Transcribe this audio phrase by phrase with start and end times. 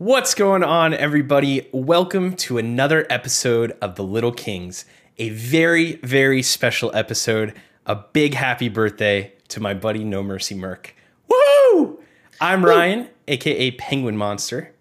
[0.00, 1.68] What's going on, everybody?
[1.72, 4.86] Welcome to another episode of The Little Kings,
[5.18, 7.52] a very, very special episode.
[7.84, 10.94] A big happy birthday to my buddy No Mercy Merc.
[11.28, 12.00] Woo!
[12.40, 14.72] I'm Ryan, aka Penguin Monster.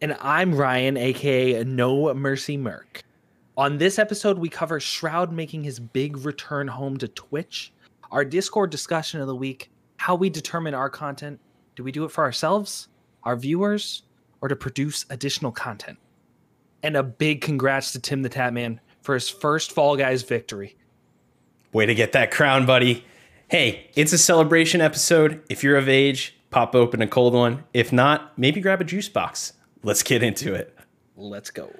[0.00, 3.04] And I'm Ryan, aka No Mercy Merc.
[3.56, 7.72] On this episode, we cover Shroud making his big return home to Twitch,
[8.10, 11.38] our Discord discussion of the week, how we determine our content.
[11.76, 12.88] Do we do it for ourselves,
[13.22, 14.02] our viewers,
[14.42, 15.98] or to produce additional content?
[16.82, 20.76] And a big congrats to Tim the Tatman for his first Fall Guys victory.
[21.72, 23.06] Way to get that crown, buddy.
[23.48, 25.42] Hey, it's a celebration episode.
[25.48, 27.64] If you're of age, pop open a cold one.
[27.72, 29.54] If not, maybe grab a juice box.
[29.82, 30.76] Let's get into it.
[31.16, 31.70] Let's go.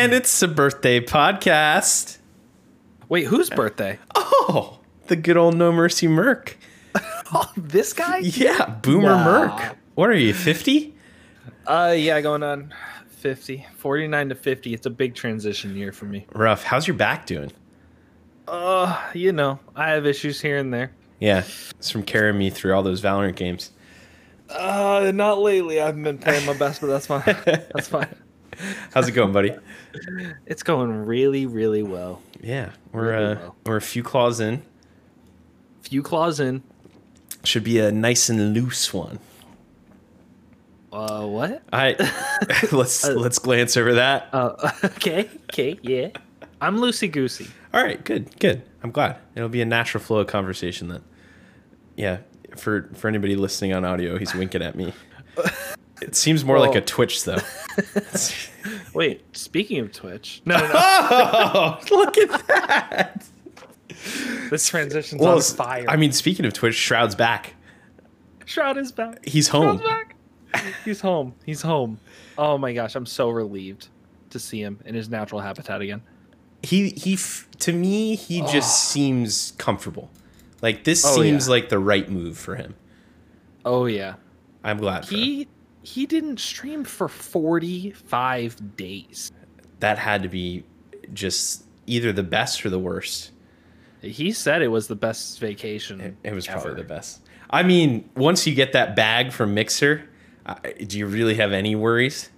[0.00, 2.18] And it's a birthday podcast.
[3.08, 3.98] Wait, whose birthday?
[4.14, 4.78] Oh,
[5.08, 6.56] the good old No Mercy Merc.
[7.30, 8.18] Oh, this guy?
[8.18, 9.24] Yeah, Boomer Nah.
[9.24, 9.76] Merc.
[9.96, 10.94] What are you, 50?
[11.66, 12.72] Uh, yeah, going on
[13.08, 14.72] 50, 49 to 50.
[14.72, 16.26] It's a big transition year for me.
[16.32, 16.62] Rough.
[16.62, 17.52] How's your back doing?
[18.46, 20.92] Uh, you know, I have issues here and there.
[21.20, 21.42] Yeah,
[21.78, 23.72] it's from carrying me through all those Valorant games.
[24.48, 25.78] Uh, not lately.
[25.82, 27.22] I haven't been playing my best, but that's fine.
[27.44, 28.08] that's fine.
[28.94, 29.54] How's it going, buddy?
[30.46, 32.22] It's going really, really well.
[32.40, 33.56] Yeah, we're Really uh, well.
[33.66, 34.62] we're a few claws in.
[35.82, 36.62] Few claws in.
[37.44, 39.18] Should be a nice and loose one.
[40.92, 41.62] Uh, what?
[41.72, 41.94] I
[42.72, 44.28] let's let's glance over that.
[44.32, 46.08] Uh, okay, okay, yeah.
[46.60, 47.46] I'm loosey goosey.
[47.72, 48.62] All right, good, good.
[48.82, 51.02] I'm glad it'll be a natural flow of conversation then.
[51.96, 52.18] Yeah,
[52.56, 54.92] for for anybody listening on audio, he's winking at me.
[56.02, 57.38] It seems more like a twitch though.
[58.94, 60.70] Wait, speaking of Twitch, no, no, no.
[60.74, 63.26] oh, look at that.
[64.50, 65.84] this transition's Well, on s- fire.
[65.88, 67.54] I mean, speaking of Twitch, Shroud's back.
[68.44, 69.24] Shroud is back.
[69.26, 69.78] He's home.
[69.78, 70.16] Back.
[70.84, 71.34] He's home.
[71.44, 71.98] He's home.
[72.36, 73.88] Oh my gosh, I'm so relieved
[74.30, 76.02] to see him in his natural habitat again.
[76.62, 77.14] He he.
[77.14, 78.46] f- To me, he oh.
[78.50, 80.10] just seems comfortable.
[80.62, 81.52] Like this Oh, seems yeah.
[81.52, 82.74] like the right move for him.
[83.64, 84.14] Oh yeah.
[84.64, 85.06] I'm glad.
[85.06, 85.20] For him.
[85.20, 85.48] He
[85.88, 89.32] he didn't stream for 45 days.
[89.80, 90.64] That had to be
[91.14, 93.30] just either the best or the worst.
[94.02, 96.18] He said it was the best vacation.
[96.22, 97.22] It was probably the best.
[97.48, 100.08] I mean, once you get that bag from Mixer,
[100.86, 102.28] do you really have any worries?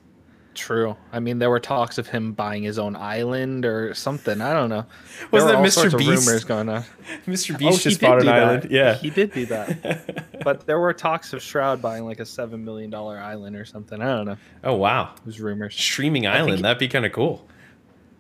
[0.55, 0.97] True.
[1.12, 4.41] I mean, there were talks of him buying his own island or something.
[4.41, 4.84] I don't know.
[5.21, 5.97] There Wasn't were that Mr.
[5.97, 6.27] Beast?
[6.27, 6.83] rumors going on.
[7.27, 7.55] Mr.
[7.55, 8.43] Oh, Beast he just bought an do that.
[8.43, 8.69] island.
[8.71, 8.94] Yeah.
[8.94, 10.27] he did do that.
[10.44, 14.03] but there were talks of Shroud buying like a seven million dollar island or something.
[14.03, 14.37] I don't know.
[14.65, 15.75] oh wow, It was rumors.
[15.77, 16.56] streaming island.
[16.56, 17.47] he- That'd be kind of cool.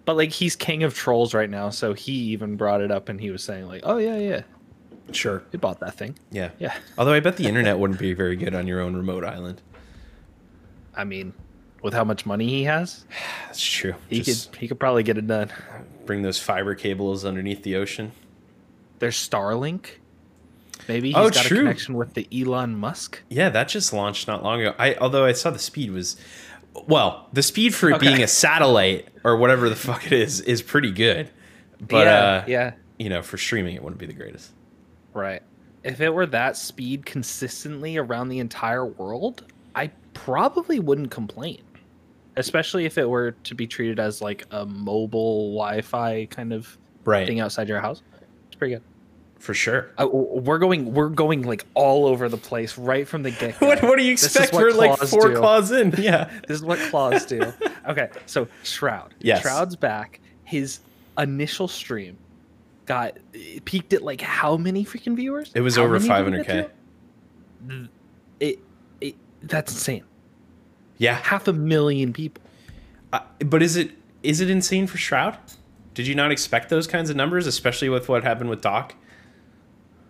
[0.04, 3.20] But like he's king of trolls right now, so he even brought it up and
[3.20, 4.42] he was saying like, "Oh yeah, yeah,
[5.12, 5.42] Sure.
[5.52, 6.50] he bought that thing." Yeah.
[6.58, 6.74] Yeah.
[6.96, 9.60] Although I bet the internet wouldn't be very good on your own remote island.
[10.96, 11.32] I mean,
[11.82, 13.04] with how much money he has,
[13.46, 13.94] That's true.
[14.08, 15.50] he Just could he could probably get it done.
[16.06, 18.12] bring those fiber cables underneath the ocean.
[18.98, 19.86] There's Starlink.
[20.88, 21.58] Maybe he's Oh, got true.
[21.58, 23.22] a connection with the Elon Musk.
[23.28, 24.74] Yeah, that just launched not long ago.
[24.78, 26.16] I although I saw the speed was
[26.86, 28.06] well, the speed for it Okay.
[28.08, 31.30] being a satellite or whatever the fuck it is is pretty good.
[31.80, 34.50] But yeah, uh yeah, you know, for streaming it wouldn't be the greatest.
[35.14, 35.42] right.
[35.82, 41.62] If it were that speed consistently around the entire world, I probably wouldn't complain.
[42.36, 47.26] Especially if it were to be treated as like a mobile Wi-Fi kind of Right.
[47.26, 48.02] thing outside your house.
[48.46, 48.82] It's pretty good.
[49.38, 49.90] For sure.
[49.96, 53.54] W- we're going, we're going like all over the place right from the get.
[53.60, 54.52] What what do you expect?
[54.52, 55.36] We're like four do.
[55.36, 55.92] claws in.
[55.98, 56.30] Yeah.
[56.46, 57.52] This is what claws do.
[57.88, 59.14] Okay, so Shroud.
[59.20, 59.40] Yes.
[59.40, 60.20] Shroud's back.
[60.44, 60.80] His
[61.18, 62.18] initial stream
[62.84, 63.16] got
[63.64, 65.50] peaked at like how many freaking viewers?
[65.54, 66.70] It was How over many did it
[67.68, 67.88] 500K.
[68.40, 68.58] It,
[69.00, 70.04] it that's insane.
[71.00, 71.14] Yeah.
[71.14, 72.42] Half a million people.
[73.12, 73.92] Uh, but is it
[74.22, 75.36] is it insane for Shroud?
[75.94, 78.94] Did you not expect those kinds of numbers, especially with what happened with Doc?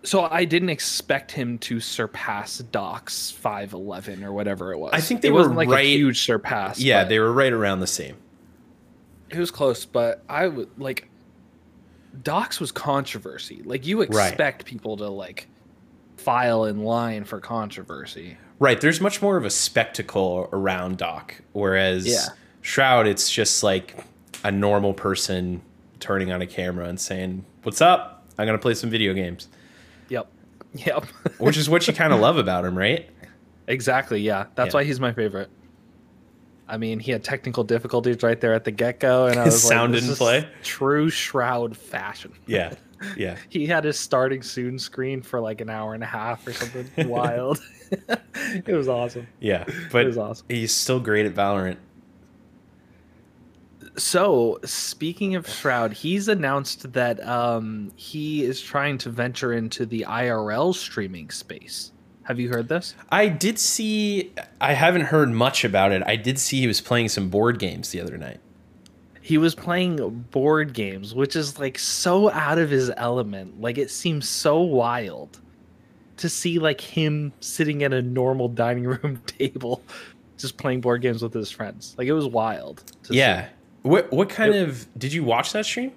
[0.02, 4.90] So I didn't expect him to surpass Doc's 511 or whatever it was.
[4.92, 6.80] I think they it were wasn't like right- a huge surpass.
[6.80, 8.16] Yeah, they were right around the same.
[9.30, 11.08] It was close, but I would like
[12.20, 13.62] Docs was controversy.
[13.64, 15.46] Like you expect people to like
[16.16, 18.38] file in line for controversy.
[18.60, 18.80] Right.
[18.80, 22.26] There's much more of a spectacle around Doc, whereas Yeah.
[22.62, 24.04] Shroud, it's just like
[24.44, 25.62] a normal person
[25.98, 28.24] turning on a camera and saying, "What's up?
[28.38, 29.48] I'm gonna play some video games,"
[30.10, 30.28] Yep.
[30.74, 31.04] Yep.
[31.38, 33.08] which is what you kind of love about him, right?
[33.66, 34.46] exactly, yeah.
[34.56, 34.78] That's Yeah.
[34.80, 35.48] why he's my favorite.
[36.68, 39.62] I mean, he had technical difficulties right there at the get go, and I was
[39.62, 40.48] sound like, didn't play?
[40.62, 42.32] True Shroud fashion.
[42.46, 42.74] Yeah.
[43.16, 43.36] Yeah.
[43.48, 46.86] He had his starting soon screen for like an hour and a half or something
[47.08, 47.60] wild.
[47.90, 49.26] it was awesome.
[49.40, 49.64] Yeah.
[49.66, 50.46] it But was awesome.
[50.48, 51.76] he's still great at Valorant.
[53.96, 60.06] So, speaking of Shroud, he's announced that um, he is trying to venture into the
[60.08, 61.90] IRL streaming space.
[62.22, 62.94] Have you heard this?
[63.10, 66.02] I did see I haven't heard much about it.
[66.06, 68.38] I did see he was playing some board games the other night.
[69.30, 73.60] He was playing board games, which is like so out of his element.
[73.60, 75.38] Like it seems so wild
[76.16, 79.84] to see like him sitting at a normal dining room table
[80.36, 81.94] just playing board games with his friends.
[81.96, 82.82] Like it was wild.
[83.04, 83.44] to Yeah.
[83.44, 83.50] see.
[83.82, 85.92] What what kind It- of did you watch that stream?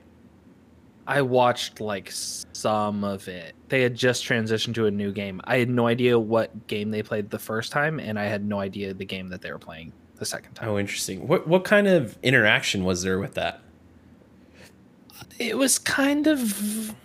[1.07, 3.55] I watched like some of it.
[3.69, 5.41] They had just transitioned to a new game.
[5.45, 8.59] I had no idea what game they played the first time, and I had no
[8.59, 9.91] idea the game that they were playing
[10.23, 10.69] the second time.
[10.69, 11.27] Oh, interesting.
[11.27, 13.59] What what kind of interaction was there with that?
[15.37, 16.95] It was kind of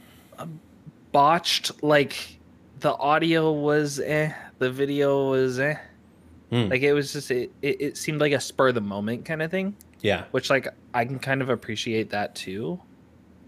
[1.10, 1.82] botched.
[1.82, 2.38] Like
[2.80, 5.76] the audio was eh, the video was eh.
[6.50, 6.68] Hmm.
[6.68, 9.42] Like it was just it, it, it seemed like a spur of the moment kind
[9.42, 9.74] of thing.
[10.00, 10.24] Yeah.
[10.30, 12.80] which like I can kind of appreciate that too,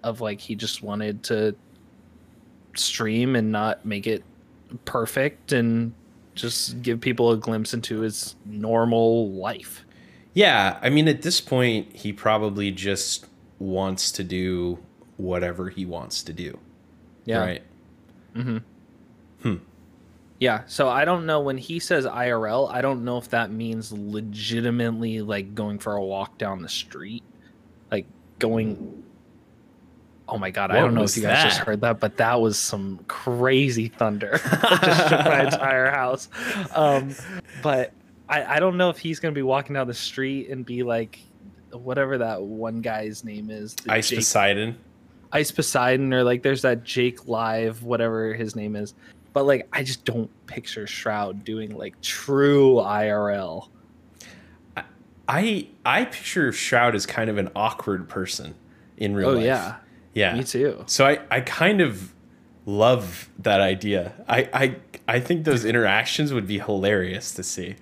[0.03, 1.55] of like he just wanted to
[2.75, 4.25] stream and not make it
[4.85, 5.93] perfect and
[6.41, 9.85] just give people a glimpse into his normal life.
[10.35, 13.27] Yeah, I mean at this point he probably just
[13.59, 14.79] wants to do
[15.17, 16.59] whatever he wants to do.
[17.25, 17.41] Yeah.
[17.41, 17.63] Right.
[18.35, 18.59] Mm-hmm.
[19.43, 19.57] Hmm.
[20.39, 20.63] Yeah.
[20.67, 22.73] So I don't know when he says IRL.
[22.73, 27.23] I don't know if that means legitimately like going for a walk down the street,
[27.91, 28.07] like
[28.39, 29.05] going.
[30.31, 30.71] Oh my god!
[30.71, 34.39] I don't know if you guys just heard that, but that was some crazy thunder.
[34.45, 36.29] that just shook my entire house.
[36.75, 37.15] Um,
[37.63, 37.93] but
[38.29, 41.19] I, I don't know if he's gonna be walking down the street and be like,
[41.73, 44.79] whatever that one guy's name is, Ice Jake- Poseidon.
[45.33, 48.95] Ice Poseidon or like there's that Jake Live, whatever his name is.
[49.33, 53.69] But like I just don't picture Shroud doing like true IRL.
[55.29, 58.55] I I picture Shroud as kind of an awkward person
[58.97, 59.45] in real Oh life.
[59.45, 59.77] yeah.
[60.15, 60.35] Yeah.
[60.35, 60.85] Me too.
[60.87, 62.13] So I, I kind of
[62.67, 64.13] love that idea.
[64.29, 64.77] I, I
[65.09, 67.77] I think those interactions would be hilarious to see.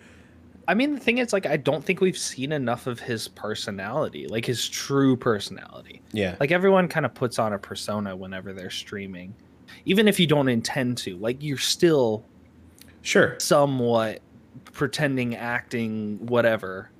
[0.66, 4.26] I mean the thing is like I don't think we've seen enough of his personality,
[4.28, 6.02] like his true personality.
[6.12, 6.36] Yeah.
[6.40, 9.34] Like everyone kind of puts on a persona whenever they're streaming.
[9.84, 11.16] Even if you don't intend to.
[11.16, 12.24] Like you're still
[13.02, 13.36] sure.
[13.38, 14.20] somewhat
[14.72, 16.90] pretending, acting, whatever.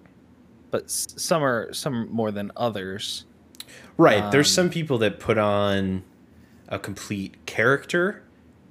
[0.70, 3.24] But some are some more than others.
[3.98, 4.30] Right.
[4.32, 6.04] There's Um, some people that put on
[6.68, 8.22] a complete character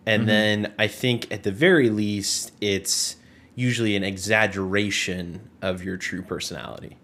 [0.06, 0.27] and Mhm.
[0.27, 3.18] then I think at the very least it's
[3.56, 6.95] usually an exaggeration of your true personality.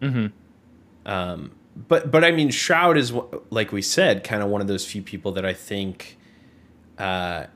[0.00, 0.26] Mm-hmm.
[1.04, 1.50] Um,
[1.88, 3.12] but but I mean, Shroud is
[3.50, 6.16] like we said, kind of one of those few people that I think
[6.98, 7.46] uh,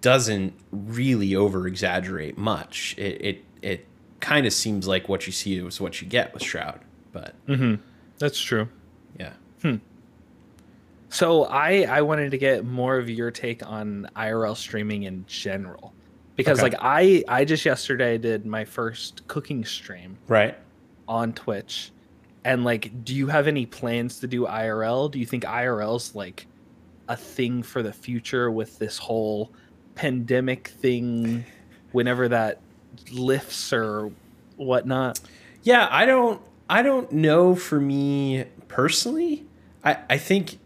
[0.00, 2.94] doesn't really over exaggerate much.
[2.96, 3.86] It it, it
[4.20, 6.80] kind of seems like what you see is what you get with Shroud.
[7.12, 7.74] But Mm-hmm.
[8.18, 8.68] That's true.
[9.64, 9.76] Yeah,
[11.08, 15.92] So I I wanted to get more of your take on IRL streaming in general.
[16.36, 16.70] Because Okay.
[16.70, 20.56] like I I just yesterday did my first cooking stream right.
[21.08, 21.90] on Twitch.
[22.44, 25.10] And like do you have any plans to do IRL?
[25.10, 26.46] Do you think IRL's like
[27.08, 29.50] a thing for the future with this whole
[29.96, 31.44] pandemic thing
[31.92, 32.60] whenever that
[33.12, 34.10] lifts or
[34.56, 35.20] whatnot?
[35.64, 36.40] Yeah, I don't
[36.70, 39.44] I don't know for me personally.
[39.84, 40.58] I, I think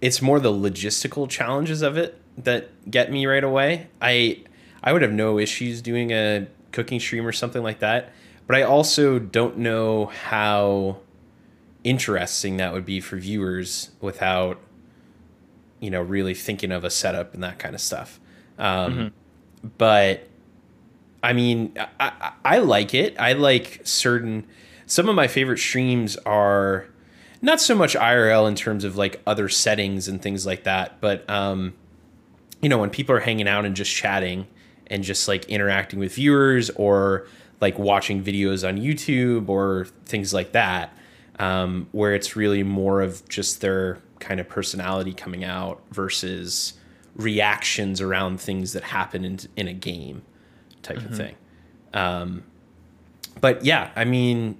[0.00, 3.88] it's more the logistical challenges of it that get me right away.
[4.00, 4.42] I
[4.82, 8.12] I would have no issues doing a cooking stream or something like that.
[8.46, 10.98] But I also don't know how
[11.82, 14.58] interesting that would be for viewers without
[15.80, 18.20] you know really thinking of a setup and that kind of stuff.
[18.58, 19.12] Um,
[19.78, 20.28] But
[21.22, 23.18] I mean, I, I, I like it.
[23.18, 24.46] I like certain.
[24.86, 26.86] Some of my favorite streams are
[27.44, 31.28] not so much IRL in terms of like other settings and things like that, but
[31.28, 31.74] um,
[32.62, 34.46] you know, when people are hanging out and just chatting
[34.86, 37.26] and just like interacting with viewers or
[37.60, 40.96] like watching videos on YouTube or things like that,
[41.38, 46.74] um, where it's really more of just their kind of personality coming out versus
[47.14, 50.22] reactions around things that happen in, in a game
[50.82, 51.34] type of thing.
[51.92, 52.42] Um,
[53.40, 54.58] but yeah, I mean,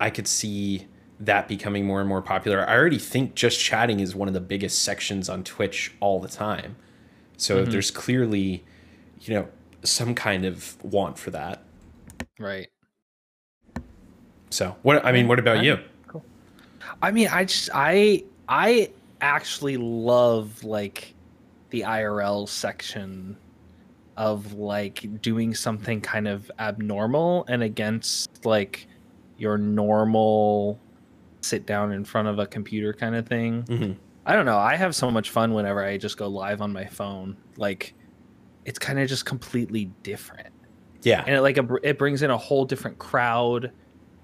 [0.00, 0.86] I could see
[1.20, 2.68] that becoming more and more popular.
[2.68, 6.28] I already think just chatting is one of the biggest sections on Twitch all the
[6.28, 6.76] time.
[7.36, 7.70] So mm-hmm.
[7.70, 8.64] there's clearly,
[9.20, 9.48] you know,
[9.82, 11.62] some kind of want for that.
[12.38, 12.68] Right.
[14.50, 15.78] So what I mean, what about you?
[16.06, 16.24] Cool.
[17.02, 18.90] I mean, I just I I
[19.20, 21.14] actually love like
[21.70, 23.36] the IRL section
[24.16, 28.86] of like doing something kind of abnormal and against like
[29.38, 30.78] your normal
[31.44, 33.62] sit down in front of a computer kind of thing.
[33.64, 33.92] Mm-hmm.
[34.26, 34.58] I don't know.
[34.58, 37.36] I have so much fun whenever I just go live on my phone.
[37.56, 37.94] Like
[38.64, 40.48] it's kind of just completely different.
[41.02, 41.22] Yeah.
[41.26, 43.70] And it like a, it brings in a whole different crowd.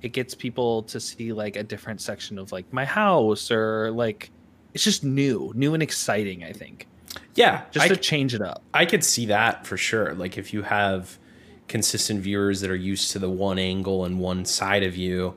[0.00, 4.31] It gets people to see like a different section of like my house or like
[4.73, 6.87] it's just new, new and exciting, I think.
[7.35, 7.65] Yeah.
[7.71, 8.62] Just I, to change it up.
[8.73, 10.15] I could see that for sure.
[10.15, 11.19] Like if you have
[11.69, 15.37] consistent viewers that are used to the one angle and one side of you,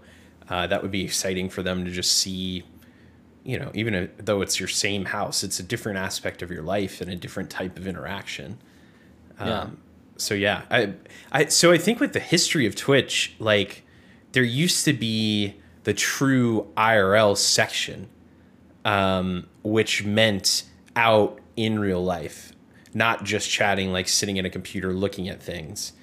[0.50, 2.64] uh, that would be exciting for them to just see
[3.44, 7.02] you know, even though it's your same house, it's a different aspect of your life
[7.02, 8.58] and a different type of interaction.
[9.38, 9.68] Um, Yeah.
[10.16, 10.94] So yeah, I,
[11.32, 13.84] I, so I think with the history of Twitch, like
[14.32, 18.08] there used to be the true IRL section,
[18.86, 20.64] um, which meant
[20.96, 22.54] out in real life,
[22.94, 25.94] not just chatting, like sitting at a computer looking at things.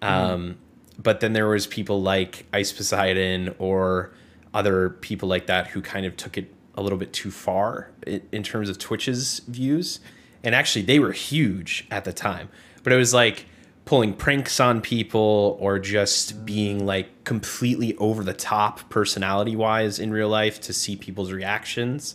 [0.00, 0.58] Um,
[0.98, 4.12] but then there was people like Ice Poseidon or
[4.52, 8.42] other people like that who kind of took it a little bit too far in,
[8.42, 10.00] terms of Twitch's views.
[10.42, 12.48] And actually, they were huge at the time.
[12.82, 13.46] But it was like
[13.84, 20.12] pulling pranks on people or just being like completely over the top personality wise in
[20.12, 22.14] real life to see people's reactions.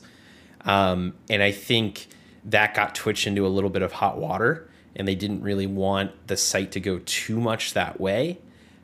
[0.66, 2.08] Um, and I think
[2.46, 6.28] that got Twitch into a little bit of hot water, and they didn't really want
[6.28, 8.40] the site to go too much that way.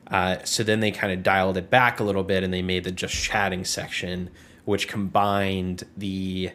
[0.09, 2.83] Uh, so then they kind of dialed it back a little bit, and they made
[2.83, 4.29] the just chatting section,
[4.65, 6.51] which combined the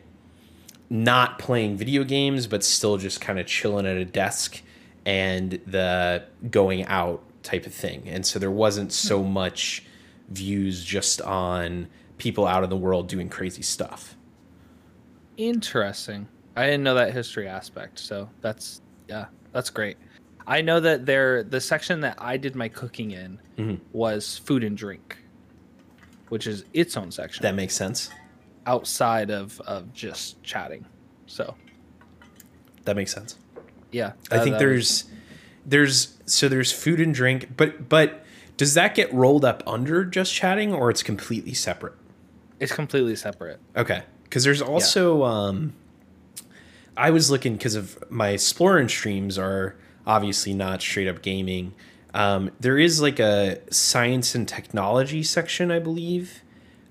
[0.90, 4.62] not playing video games, but still just kind of chilling at a desk
[5.06, 8.02] and the going out type of thing.
[8.06, 9.84] And so there wasn't so much
[10.28, 14.16] views just on people out in the world doing crazy stuff.
[15.36, 16.28] Interesting.
[16.56, 19.96] I didn't know that history aspect, so that's yeah, that's great.
[20.46, 23.80] I know that there the section that I did my cooking in Mhm.
[23.92, 25.18] was food and drink,
[26.28, 28.10] which is its own section That makes sense.
[28.66, 30.84] outside of of just chatting.
[31.26, 31.54] So
[32.84, 33.38] That makes sense.
[33.92, 35.04] yeah, I that- think that was- there's
[35.66, 38.22] there's so there's food and drink, but but
[38.56, 41.94] does that get rolled up under just chatting or it's completely separate?
[42.60, 43.58] it's completely separate.
[43.76, 45.72] Okay, because there's also um,
[46.96, 49.74] I was looking because of my exploring streams are
[50.06, 51.74] obviously not straight up gaming.
[52.12, 56.42] Um, there is like a science and technology section, I believe,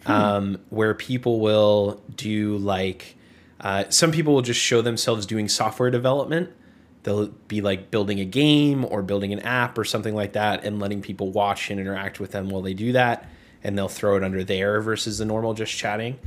[0.05, 3.15] um, where people will do like
[3.61, 6.51] uh, some people will just show themselves doing software development.
[7.03, 10.79] They'll be like building a game or building an app or something like that and
[10.79, 13.29] letting people watch and interact with them while they do that.
[13.63, 16.19] And they'll throw it under there versus the normal just chatting.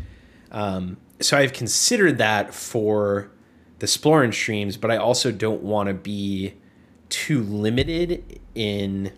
[0.50, 3.30] Um, so I've considered that for
[3.78, 6.54] the exploring streams, but I also don't want to be
[7.08, 9.12] too limited in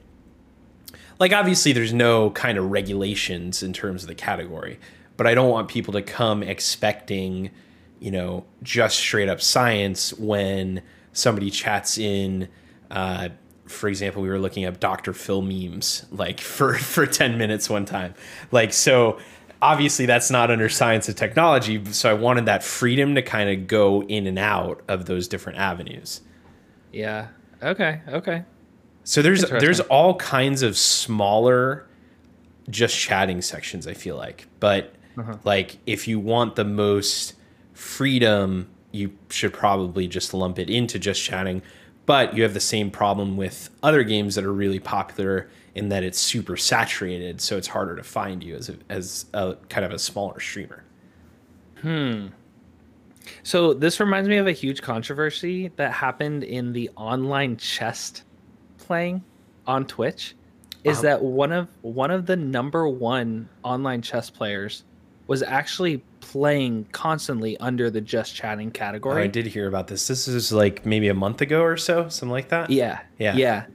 [1.19, 4.79] like obviously there's no kind of regulations in terms of the category,
[5.17, 7.51] but I don't want people to come expecting,
[7.99, 12.49] you know, just straight up science when somebody chats in
[12.91, 13.31] uh
[13.67, 15.13] for example, we were looking up Dr.
[15.13, 18.15] Phil memes like for for 10 minutes one time.
[18.53, 19.19] Like so
[19.61, 23.67] obviously that's not under science and technology, so I wanted that freedom to kind of
[23.67, 26.21] go in and out of those different avenues.
[26.93, 27.29] Yeah.
[27.63, 28.01] Okay.
[28.09, 28.45] Okay.
[29.05, 31.87] So there's there's all kinds of smaller
[32.71, 34.47] just chatting sections I feel like.
[34.61, 35.37] But Uh-huh.
[35.45, 37.35] like if you want the most
[37.73, 41.63] freedom, you should probably just lump it into just chatting.
[42.07, 46.03] But you have the same problem with other games that are really popular in that
[46.03, 49.93] it's super saturated, so it's harder to find you as a, as a kind of
[49.93, 50.85] a smaller streamer.
[53.43, 58.25] So this reminds me of a huge controversy that happened in the online chess
[58.79, 59.23] playing
[59.67, 60.35] on Twitch.
[60.85, 61.03] Is Wow.
[61.03, 64.85] that one of one of the number one online chess players
[65.27, 69.23] was actually playing constantly under the just chatting Oh, category.
[69.25, 70.07] I did hear about this.
[70.07, 72.71] This is like maybe a month ago or so, something like that.
[72.71, 73.01] Yeah.
[73.19, 73.37] Yeah.
[73.37, 73.67] Yeah.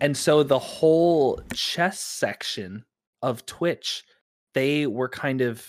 [0.00, 2.84] And so the whole chess section
[3.22, 4.04] of Twitch,
[4.54, 5.66] they were kind of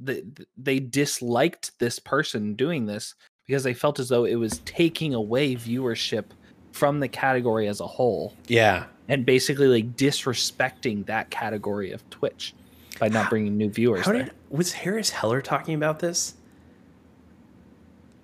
[0.00, 0.22] they,
[0.56, 3.14] they disliked this person doing this
[3.46, 6.24] because they felt as though it was taking away viewership
[6.72, 8.84] from the category as a whole Yeah.
[9.08, 12.54] and basically like disrespecting that category of Twitch
[13.00, 14.24] by not bringing new viewers How there.
[14.24, 16.34] did was Harris Heller talking about this?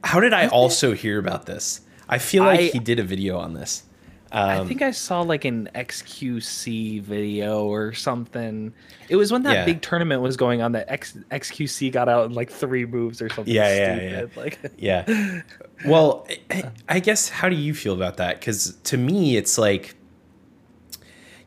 [0.05, 1.81] How did I also hear about this?
[2.09, 3.85] I feel like I- he did a video on this.
[4.35, 8.75] I Um, think I saw like an XQC video or something.
[9.09, 9.65] It was when that Yeah.
[9.65, 13.29] big tournament was going on that X, XQC got out in like three moves or
[13.29, 13.55] something.
[13.55, 14.37] Yeah, yeah, stupid.
[14.37, 15.41] Like, Yeah.
[15.87, 18.41] Well, I- I guess how do you feel about that?
[18.41, 19.95] Because to me, it's like,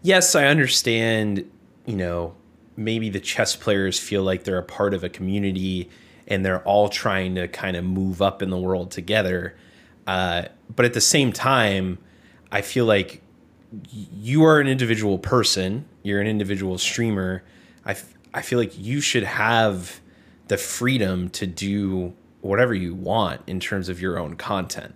[0.02, 1.44] yes, I understand.
[1.86, 2.36] You know,
[2.76, 5.90] maybe the chess players feel like they're a part of a community
[6.28, 9.56] and they're all trying to kind of move up in the world together.
[10.06, 11.98] Uh, but at the same time,
[12.52, 13.22] I feel like
[13.92, 15.86] you are an individual person.
[16.04, 17.44] You're an individual streamer.
[17.86, 20.00] I, f- I feel like you should have
[20.48, 24.96] the freedom to do whatever you want in terms of your own content.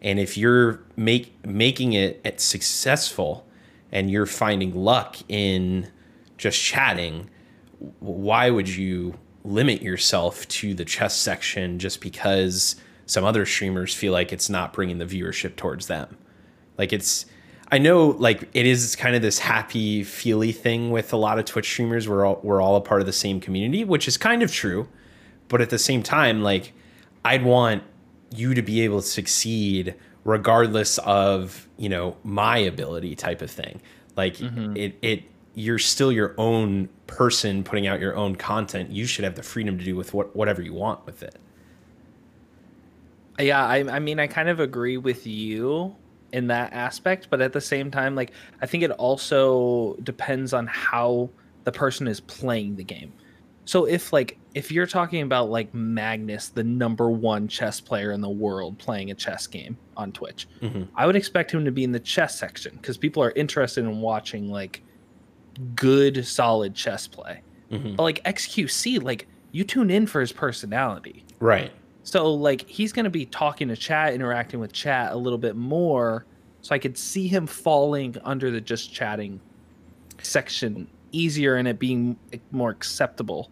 [0.00, 3.46] And if you're make making it successful
[3.90, 5.90] and you're finding luck in
[6.38, 7.30] just chatting,
[8.00, 14.12] why would you limit yourself to the chess section just because some other streamers feel
[14.12, 16.16] like it's not bringing the viewership towards them?
[16.78, 17.26] Like it's
[17.72, 21.46] I know like it is kind of this happy feely thing with a lot of
[21.46, 22.06] Twitch streamers.
[22.06, 24.88] We're all we're all a part of the same community, which is kind of true.
[25.48, 26.74] But at the same time, like
[27.24, 27.82] I'd want
[28.30, 33.80] you to be able to succeed regardless of, you know, my ability type of thing.
[34.16, 34.76] Like mm-hmm.
[34.76, 35.22] it it
[35.54, 38.90] you're still your own person putting out your own content.
[38.90, 41.36] You should have the freedom to do with what whatever you want with it.
[43.38, 45.96] yeah, I, I mean, I kind of agree with you
[46.32, 50.66] in that aspect, but at the same time, like, I think it also depends on
[50.66, 51.30] how
[51.64, 53.12] the person is playing the game.
[53.64, 58.20] So if like if you're talking about like Magnus, the number one chess player in
[58.20, 60.88] the world playing a chess game on Twitch, Mhm.
[60.96, 64.00] I would expect him to be in the chess section because people are interested in
[64.00, 64.82] watching like
[65.76, 67.42] good, solid chess play.
[67.70, 67.94] Mhm.
[67.96, 71.24] But like XQC, like you tune in for his personality.
[71.38, 71.70] Right.
[72.04, 76.24] So like he's gonna be talking to chat, interacting with chat a little bit more.
[76.62, 79.40] So I could see him falling under the just chatting
[80.22, 82.16] section easier and it being
[82.50, 83.50] more acceptable.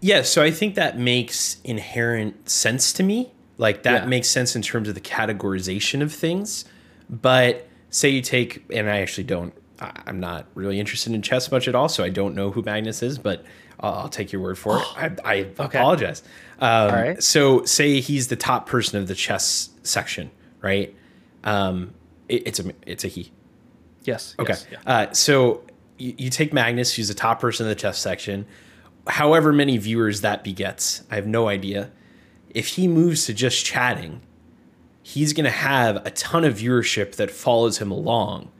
[0.00, 3.32] Yeah, so I think that makes inherent sense to me.
[3.58, 4.06] Like that Yeah.
[4.08, 6.64] makes sense in terms of the categorization of things.
[7.08, 11.68] But say you take, and I actually don't, I'm not really interested in chess much
[11.68, 13.44] at all, so I don't know who Magnus is, but
[13.80, 14.84] I'll, I'll take your word for it.
[14.96, 16.22] I, I apologize.
[16.60, 17.22] Um, right.
[17.22, 20.30] So say he's the top person of the chess section,
[20.62, 20.94] right?
[21.44, 21.94] Um,
[22.28, 23.32] it, it's a it's a he.
[24.04, 24.34] Yes.
[24.38, 24.52] Okay.
[24.52, 24.78] yes, yeah.
[24.86, 25.62] Uh, so
[25.98, 28.46] you, you take Magnus, who's the top person in the chess section.
[29.06, 31.90] However many viewers that begets, I have no idea.
[32.50, 34.22] If he moves to just chatting,
[35.02, 38.50] he's going to have a ton of viewership that follows him along.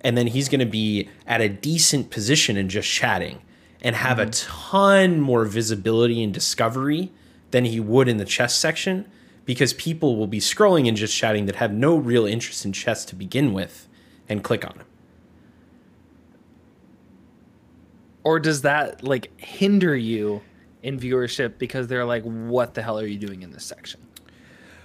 [0.00, 3.40] And then he's going to be at a decent position in just chatting
[3.82, 4.70] and have a mm-hmm.
[4.70, 7.10] ton more visibility and discovery
[7.50, 9.06] than he would in the chess section
[9.44, 13.04] because people will be scrolling and just chatting that have no real interest in chess
[13.04, 13.88] to begin with
[14.28, 14.86] and click on him.
[18.24, 20.42] Or does that like hinder you
[20.82, 24.00] in viewership because they're like, what the hell are you doing in this section?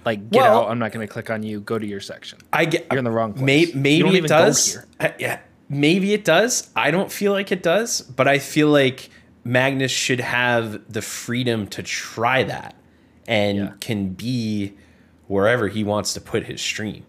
[0.04, 0.70] Like, get Well- out.
[0.70, 1.60] I'm not going to click on you.
[1.60, 2.38] Go to your section.
[2.52, 3.74] I get You're in the wrong place.
[3.74, 4.78] May, maybe it does.
[4.98, 6.70] I- yeah, maybe it does.
[6.74, 9.10] I don't feel like it does, but I feel like
[9.44, 12.74] Magnus should have the freedom to try that
[13.26, 13.72] and Yeah.
[13.80, 14.74] can be
[15.26, 17.04] wherever he wants to put his stream.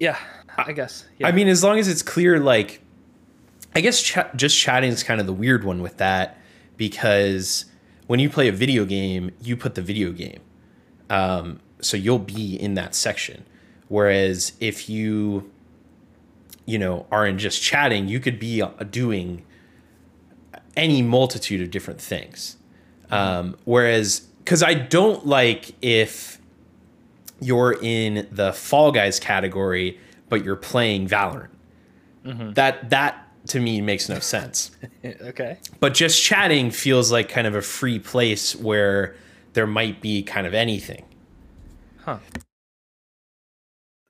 [0.00, 0.16] Yeah,
[0.58, 1.04] I guess.
[1.18, 1.28] Yeah.
[1.28, 2.80] I mean, as long as it's clear, like,
[3.74, 6.38] I guess cha- just chatting is kind of the weird one with that
[6.76, 7.66] because
[8.08, 10.40] when you play a video game, you put the video game.
[11.08, 13.44] Um, so you'll be in that section.
[13.88, 15.51] Whereas if you,
[16.66, 19.44] you know, are in just chatting, you could be uh, doing
[20.76, 22.56] any multitude of different things.
[23.10, 26.38] Um, whereas, because I don't like if
[27.40, 29.98] you're in the Fall Guys category,
[30.28, 31.48] but you're playing Valorant.
[32.54, 34.70] That that to me makes no sense.
[35.04, 35.58] okay.
[35.80, 39.16] But just chatting feels like kind of a free place where
[39.52, 41.04] there might be kind of anything.
[42.04, 42.18] Huh.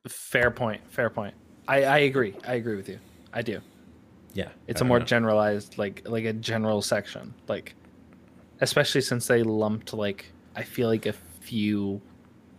[0.08, 0.82] Fair point.
[0.90, 1.34] Fair point.
[1.68, 2.35] I, I agree.
[2.46, 2.98] I agree with you.
[3.33, 3.61] I do.
[4.35, 5.05] Yeah, It's a more know.
[5.05, 7.75] generalized, like like a general section, like
[8.61, 12.01] especially since they lumped like I feel like a few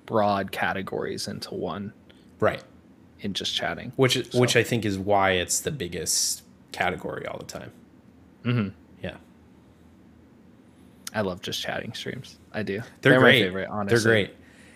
[0.06, 1.94] broad categories into one
[2.40, 2.64] right,
[3.22, 3.92] in just chatting.
[3.96, 7.72] which is, which I think is why it's the biggest category all the time.
[8.44, 8.70] Mm-hmm.
[9.02, 9.16] Yeah,
[11.14, 12.38] I love just chatting streams.
[12.54, 12.82] I do.
[13.02, 13.42] they're, great.
[13.42, 13.70] my favorite.
[13.70, 14.36] Honestly, They're great.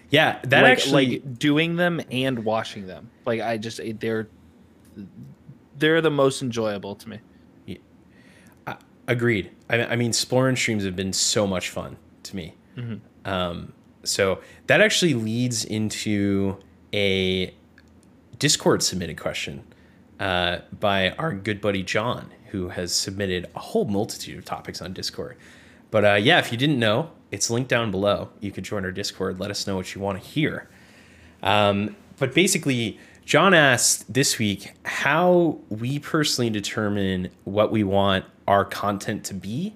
[0.10, 1.08] Yeah, that like, actually.
[1.08, 3.10] like doing them and watching them.
[3.26, 4.28] Like I just they're
[5.78, 7.20] they're the most enjoyable to me.
[9.08, 9.52] Agreed.
[9.70, 12.56] I, I mean, Splorin streams have been so much fun to me.
[13.24, 16.58] Um, so that actually leads into
[16.94, 17.54] a
[18.38, 19.64] Discord submitted question
[20.20, 24.94] uh, by our good buddy John, who has submitted a whole multitude of topics on
[24.94, 25.38] Discord.
[25.90, 28.30] But uh, yeah, if you didn't know, it's linked down below.
[28.40, 29.40] You could join our Discord.
[29.40, 30.70] Let us know what you want to hear.
[31.44, 38.64] Um, but basically, John asked this week how we personally determine what we want our
[38.64, 39.76] content to be.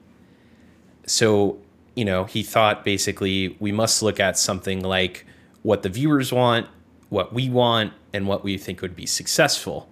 [1.06, 1.60] So,
[1.96, 5.26] you know, he thought basically we must look at something like
[5.64, 6.68] what the viewers want,
[7.10, 9.90] what we want, and what we think would be successful.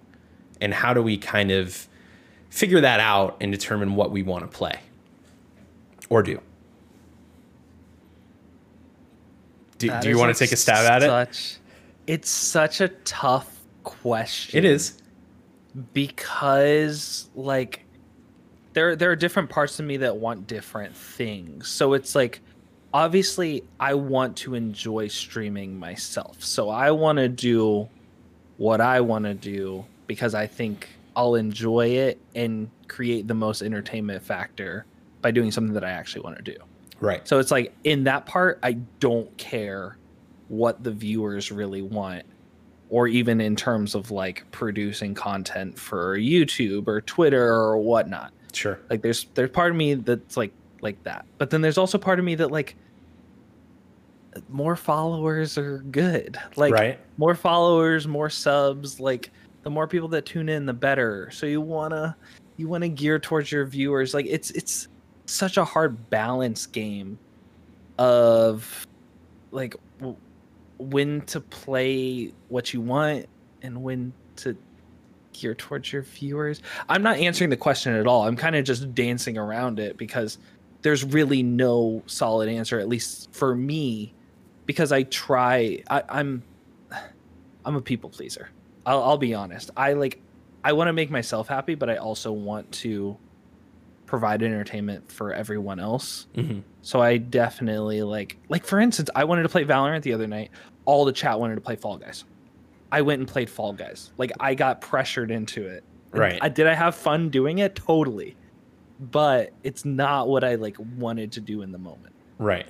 [0.60, 1.86] And how do we kind of
[2.48, 4.80] figure that out and determine what we want to play
[6.08, 6.40] or do?
[9.80, 11.58] Do, do you want to take a stab at it?
[12.06, 14.58] It's such a tough question.
[14.58, 15.00] It is.
[15.94, 17.84] because like
[18.72, 21.68] there there are different parts of me that want different things.
[21.68, 22.40] So it's like
[22.92, 26.42] obviously I want to enjoy streaming myself.
[26.42, 27.88] So I want to do
[28.58, 33.62] what I want to do because I think I'll enjoy it and create the most
[33.62, 34.84] entertainment factor
[35.22, 36.56] by doing something that I actually want to do.
[37.00, 37.26] Right.
[37.26, 39.96] So it's like in that part, I don't care
[40.48, 42.24] what the viewers really want,
[42.90, 48.32] or even in terms of like producing content for YouTube or Twitter or whatnot.
[48.52, 48.78] Sure.
[48.90, 52.18] Like there's there's part of me that's like like that, but then there's also part
[52.18, 52.76] of me that like
[54.48, 56.38] more followers are good.
[56.56, 56.98] Like right.
[57.16, 59.30] more followers, more subs, like
[59.62, 61.30] the more people that tune in the better.
[61.32, 62.14] So you want to
[62.56, 64.14] you want to gear towards your viewers.
[64.14, 64.88] Like it's it's
[65.30, 67.18] such a hard balance game
[67.98, 68.86] of
[69.50, 70.16] like w-
[70.78, 73.26] when to play what you want
[73.62, 74.56] and when to
[75.32, 76.62] gear towards your viewers.
[76.88, 78.26] I'm not answering the question at all.
[78.26, 80.38] I'm kind of just dancing around it because
[80.82, 84.14] there's really no solid answer at least for me
[84.66, 86.42] because I try I, I'm
[87.64, 88.48] I'm a people pleaser.
[88.86, 89.70] I'll, I'll be honest.
[89.76, 90.20] I like
[90.64, 93.16] I want to make myself happy, but I also want to
[94.10, 96.26] provide entertainment for everyone else.
[96.34, 100.26] hmm So I definitely like like for instance, I wanted to play Valorant the other
[100.26, 100.50] night.
[100.84, 102.24] All the chat wanted to play Fall Guys.
[102.92, 104.10] I went and played Fall Guys.
[104.18, 105.84] Like I got pressured into it.
[106.12, 106.38] And Right.
[106.42, 107.76] I, did I have fun doing it?
[107.76, 108.36] Totally.
[108.98, 112.14] But it's not what I like wanted to do in the moment.
[112.38, 112.66] Right.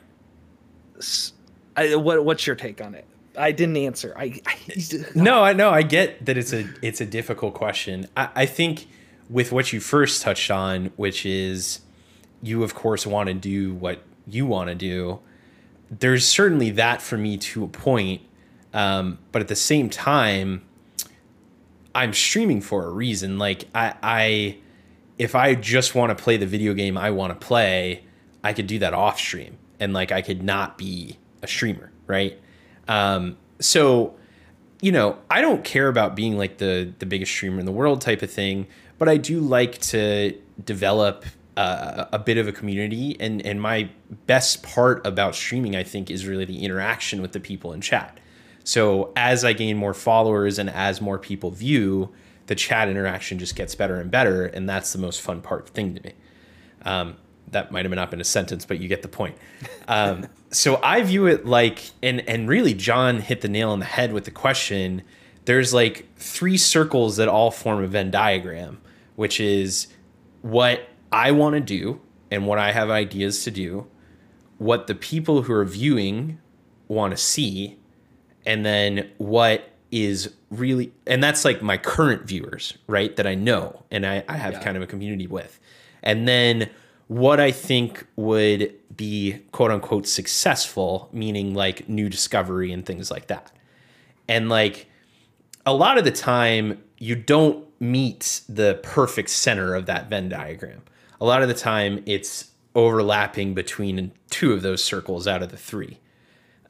[1.77, 3.07] I, what what's your take on it?
[3.39, 4.13] I didn't answer.
[4.17, 4.57] I, I
[5.15, 5.71] No, I know.
[5.71, 8.07] I get that it's a it's a difficult question.
[8.17, 8.87] I, I think
[9.31, 11.81] with what you first touched on, which is
[12.43, 15.21] you of course want to do what you want to do.
[15.91, 18.23] There's certainly that for me to a point,
[18.75, 20.63] um, but at the same time,
[21.95, 23.39] I'm streaming for a reason.
[23.39, 24.57] Like I, I
[25.19, 28.05] if I just want to play the video game I want to play,
[28.43, 32.39] I could do that off stream, and like I could not be a streamer, right?
[32.89, 34.17] Um, so
[34.81, 38.01] you know, I don't care about being like the the biggest streamer in the world
[38.01, 38.67] type of thing,
[39.01, 41.25] but I do like to develop
[41.57, 43.17] uh, a bit of a community.
[43.19, 43.89] And and my
[44.27, 48.21] best part about streaming, I think, is really the interaction with the people in chat.
[48.63, 52.11] So as I gain more followers and as more people view,
[52.47, 55.95] the chat interaction just gets better and better, and that's the most fun part thing
[55.95, 56.13] to me.
[56.83, 57.17] Um,
[57.49, 59.35] that might have not been a sentence, but you get the point.
[59.89, 63.87] Um, so I view it like, and and really, John hit the nail on the
[63.87, 65.03] head with the question.
[65.47, 68.81] There's like three circles that all form a Venn diagram,
[69.21, 69.87] which is
[70.41, 73.87] what I want to do and what I have ideas to do,
[74.57, 76.39] what the people who are viewing
[76.89, 77.79] want to see,
[78.47, 83.15] and then what is really, and that's like my current viewers, right?
[83.17, 84.63] That I know and I, I have Yeah.
[84.63, 85.61] kind of a community with.
[86.03, 86.71] And then
[87.09, 93.27] what I think would be quote unquote successful, meaning like new discovery and things like
[93.27, 93.53] that.
[94.29, 94.87] And like
[95.67, 100.83] a lot of the time, you don't meet the perfect center of that Venn diagram.
[101.21, 105.57] A lot of the time, it's overlapping between two of those circles out of the
[105.57, 105.99] three.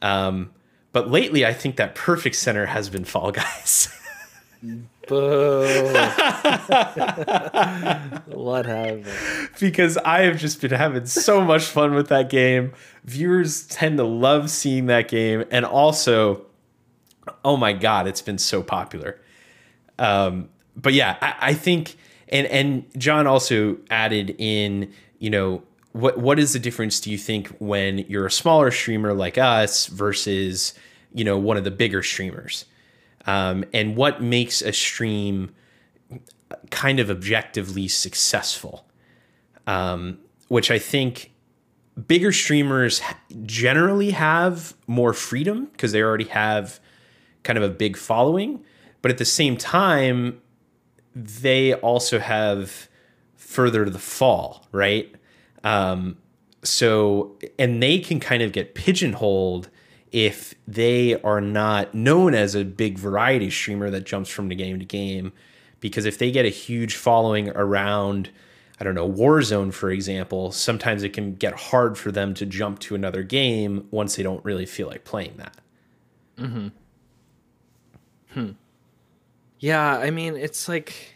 [0.01, 0.51] Um,
[0.93, 3.89] but lately, I think that perfect center has been Fall Guys.
[5.07, 5.61] Boo.
[8.27, 9.07] what happened?
[9.59, 12.73] because I have just been having so much fun with that game.
[13.03, 16.45] Viewers tend to love seeing that game, and also,
[17.43, 19.19] oh my god, it's been so popular.
[19.97, 21.97] Um, but yeah, I, I think,
[22.29, 26.99] and and John also added in, you know, what what is the difference?
[26.99, 30.73] Do you think when you're a smaller streamer like us versus
[31.13, 32.65] you know one of the bigger streamers,
[33.25, 35.53] um, and what makes a stream
[36.69, 38.85] kind of objectively successful?
[39.67, 41.31] um, which I think
[42.07, 43.01] bigger streamers
[43.45, 46.79] generally have more freedom because they already have
[47.43, 48.63] kind of a big following.
[49.01, 50.39] but at the same time,
[51.15, 52.89] they also have
[53.35, 55.13] further to the fall, right?
[55.63, 56.17] Um,
[56.63, 59.69] so, and they can kind of get pigeonholed
[60.11, 64.79] if they are not known as a big variety streamer that jumps from the game
[64.79, 65.31] to game.
[65.79, 68.29] Because if they get a huge following around,
[68.79, 72.79] I don't know, Warzone, for example, sometimes it can get hard for them to jump
[72.79, 75.57] to another game once they don't really feel like playing that.
[76.37, 76.67] Mm-hmm.
[78.33, 78.51] Hmm.
[79.61, 81.15] Yeah, I mean, it's like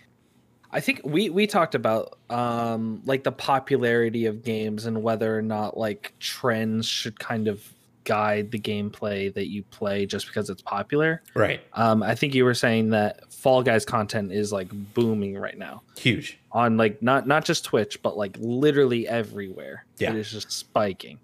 [0.71, 5.41] I think we we talked about um like the popularity of games and whether or
[5.41, 10.62] not like trends should kind of guide the gameplay that you play just because it's
[10.62, 11.23] popular.
[11.34, 11.62] Right.
[11.73, 15.81] Um I think you were saying that Fall Guys content is like booming right now
[15.97, 16.38] Huge.
[16.51, 19.86] on like not not just Twitch but like literally everywhere.
[19.97, 20.12] Yeah.
[20.12, 21.19] It is just spiking.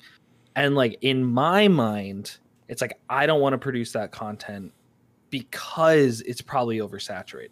[0.56, 4.74] And like in my mind, it's like I don't want to produce that content
[5.32, 7.50] because it's probably oversaturated.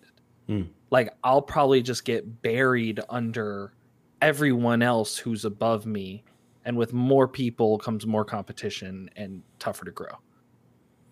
[0.48, 0.64] Hmm.
[0.92, 3.74] Like I'll probably just get buried under
[4.22, 6.24] everyone else who's above me
[6.66, 10.20] and with more people comes more competition and tougher to grow.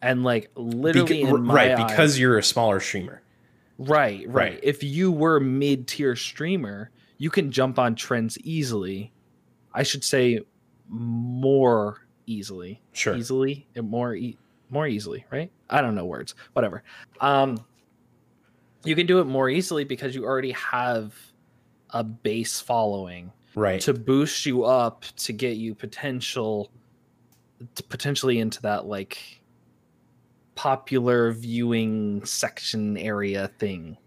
[0.01, 3.23] And like literally Beca- in my right, because you're a smaller streamer.
[3.80, 4.60] Right, right, Right.
[4.62, 9.12] If you were mid tier streamer, you can jump on trends easily.
[9.73, 10.41] I should say
[10.89, 12.82] more easily.
[12.93, 13.15] Sure.
[13.15, 14.38] Easily, and more e-
[14.69, 15.51] more easily, right?
[15.69, 16.36] I don't know words.
[16.53, 16.84] Whatever.
[17.21, 17.63] Um
[18.84, 21.15] you can do it more easily because you already have
[21.91, 23.82] a base following Right.
[23.82, 26.69] to boost you up to get you potential
[27.75, 29.41] to potentially into that like
[30.56, 33.97] popular viewing section area thing.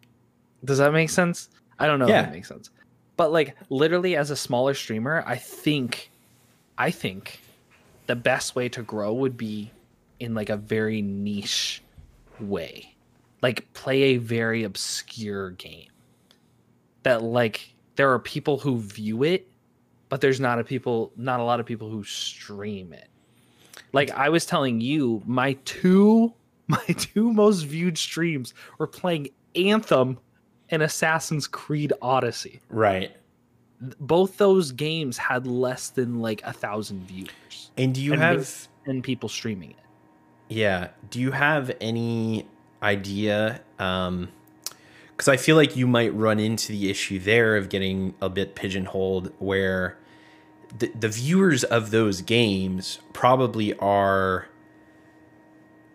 [0.65, 1.49] Does that make sense?
[1.79, 2.21] I don't know Yeah.
[2.21, 2.71] if that makes sense.
[3.17, 6.11] But like literally as a smaller streamer, I think
[6.79, 7.41] I think
[8.07, 9.71] the best way to grow would be
[10.21, 11.83] in like a very niche
[12.39, 12.95] way.
[13.43, 15.89] Like play a very obscure game.
[17.03, 19.51] That like there are people who view it,
[20.09, 23.09] but there's not a people not a lot of people who stream it.
[23.93, 26.35] Like I was telling you, my two
[26.69, 30.19] my two most viewed streams were playing Anthem
[30.69, 32.61] and Assassin's Creed Odyssey.
[32.69, 33.11] right.
[33.99, 38.69] Both those games had less than like a thousand viewers And do you And have
[38.85, 39.77] and people streaming it.
[40.51, 40.89] Yeah.
[41.09, 42.47] Do you have any
[42.83, 43.63] idea?
[43.79, 48.55] Because I feel like you might run into the issue there of getting a bit
[48.55, 49.97] pigeonholed where
[50.77, 54.49] the, the viewers of those games probably are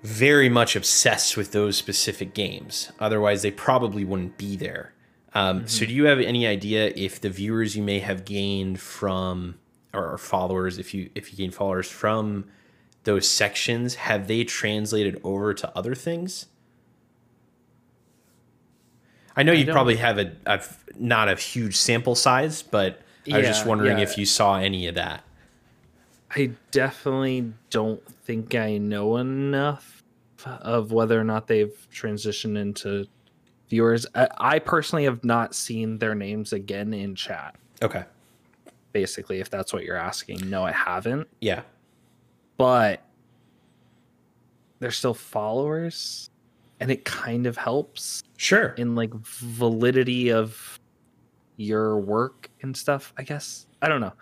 [0.03, 2.91] very much obsessed with those specific games.
[2.99, 4.93] Otherwise, they probably wouldn't be there.
[5.33, 9.55] Um, So, do you have any idea if the viewers you may have gained from,
[9.93, 12.45] or followers, if you if you gain followers from
[13.05, 16.47] those sections, have they translated over to other things?
[19.35, 20.61] I know you probably have a, a
[20.97, 24.03] not a huge sample size, but I was just wondering yeah.
[24.03, 25.23] if you saw any of that.
[26.35, 30.03] I definitely don't think I know enough
[30.45, 33.07] of whether or not they've transitioned into
[33.69, 34.05] viewers.
[34.15, 37.55] I, I personally have not seen their names again in chat.
[37.81, 38.03] Okay.
[38.93, 41.27] Basically, if that's what you're asking, no, I haven't.
[41.41, 41.61] Yeah.
[42.57, 43.01] But
[44.79, 46.29] they're still followers,
[46.79, 48.69] and it kind of helps Sure.
[48.77, 50.79] in like validity of
[51.57, 53.13] your work and stuff.
[53.17, 54.13] I guess I don't know.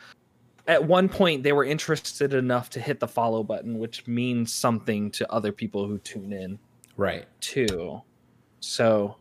[0.67, 5.11] At one point, they were interested enough to hit the follow button, which means something
[5.11, 6.57] to other people who tune in
[6.95, 7.25] Right.
[7.41, 8.01] too.
[8.61, 9.17] So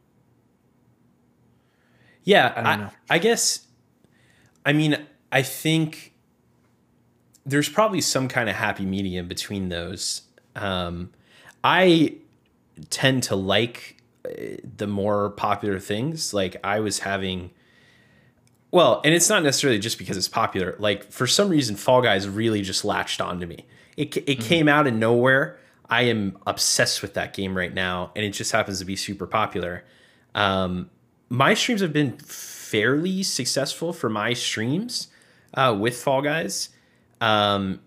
[2.25, 2.90] Yeah, I I.
[3.11, 3.66] I guess.
[4.64, 4.96] I mean,
[5.33, 6.12] I think
[7.45, 10.23] there's probably some kind of happy medium between those.
[10.55, 11.11] Um,
[11.65, 12.17] I
[12.91, 16.33] tend to like uh, the more popular things.
[16.33, 17.51] Like I was having.
[18.71, 20.77] Well, and it's not necessarily just because it's popular.
[20.79, 23.67] Like for some reason, Fall Guys really just latched onto me.
[23.97, 25.59] It it came out of nowhere.
[25.91, 29.27] I am obsessed with that game right now, and it just happens to be super
[29.27, 29.85] popular.
[30.35, 30.89] Um,
[31.29, 35.09] my streams have been fairly successful for my streams
[35.53, 36.71] uh, with Fall Guys.
[37.23, 37.81] Um,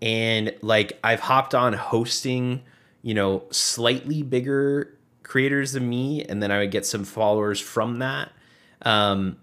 [0.00, 2.62] and like I've hopped on hosting,
[3.02, 7.98] you know, slightly bigger creators than me, and then I would get some followers from
[7.98, 8.32] that.
[8.82, 9.36] Um,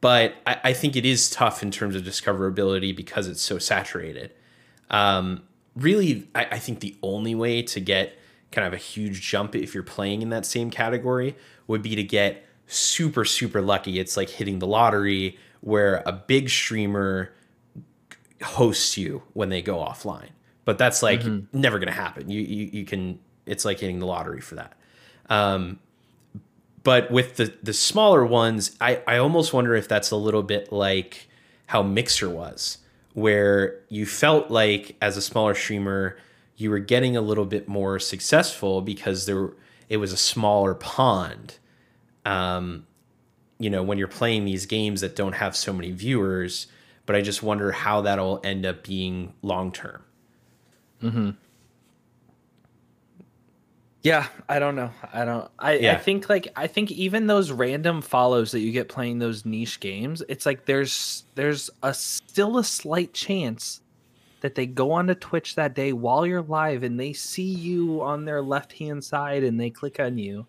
[0.00, 4.32] but I, I think it is tough in terms of discoverability because it's so saturated.
[4.88, 5.42] Um,
[5.76, 8.18] really, I, I think the only way to get
[8.50, 12.02] kind of a huge jump if you're playing in that same category would be to
[12.02, 13.98] get super, super lucky.
[13.98, 17.30] It's like hitting the lottery where a big streamer
[18.42, 20.30] hosts you when they go offline.
[20.64, 21.22] But that's like
[21.52, 22.30] never going to happen.
[22.30, 24.74] You, you you can it's like hitting the lottery for that.
[25.28, 25.80] Um,
[26.82, 30.70] but with the the smaller ones, I I almost wonder if that's a little bit
[30.72, 31.28] like
[31.66, 32.78] how Mixer was,
[33.14, 36.16] where you felt like as a smaller streamer
[36.60, 39.50] you were getting a little bit more successful because there
[39.88, 41.56] it was a smaller pond.
[42.26, 42.86] Um,
[43.58, 46.66] you know, when you're playing these games that don't have so many viewers,
[47.06, 50.02] but I just wonder how that'll end up being long term.
[51.02, 51.30] Mm-hmm.
[54.02, 54.90] Yeah, I don't know.
[55.12, 55.50] I don't.
[55.58, 55.92] I, Yeah.
[55.92, 59.78] I think like I think even those random follows that you get playing those niche
[59.80, 63.82] games, it's like there's there's a still a slight chance
[64.40, 68.24] that they go onto Twitch that day while you're live and they see you on
[68.24, 70.46] their left hand side and they click on you.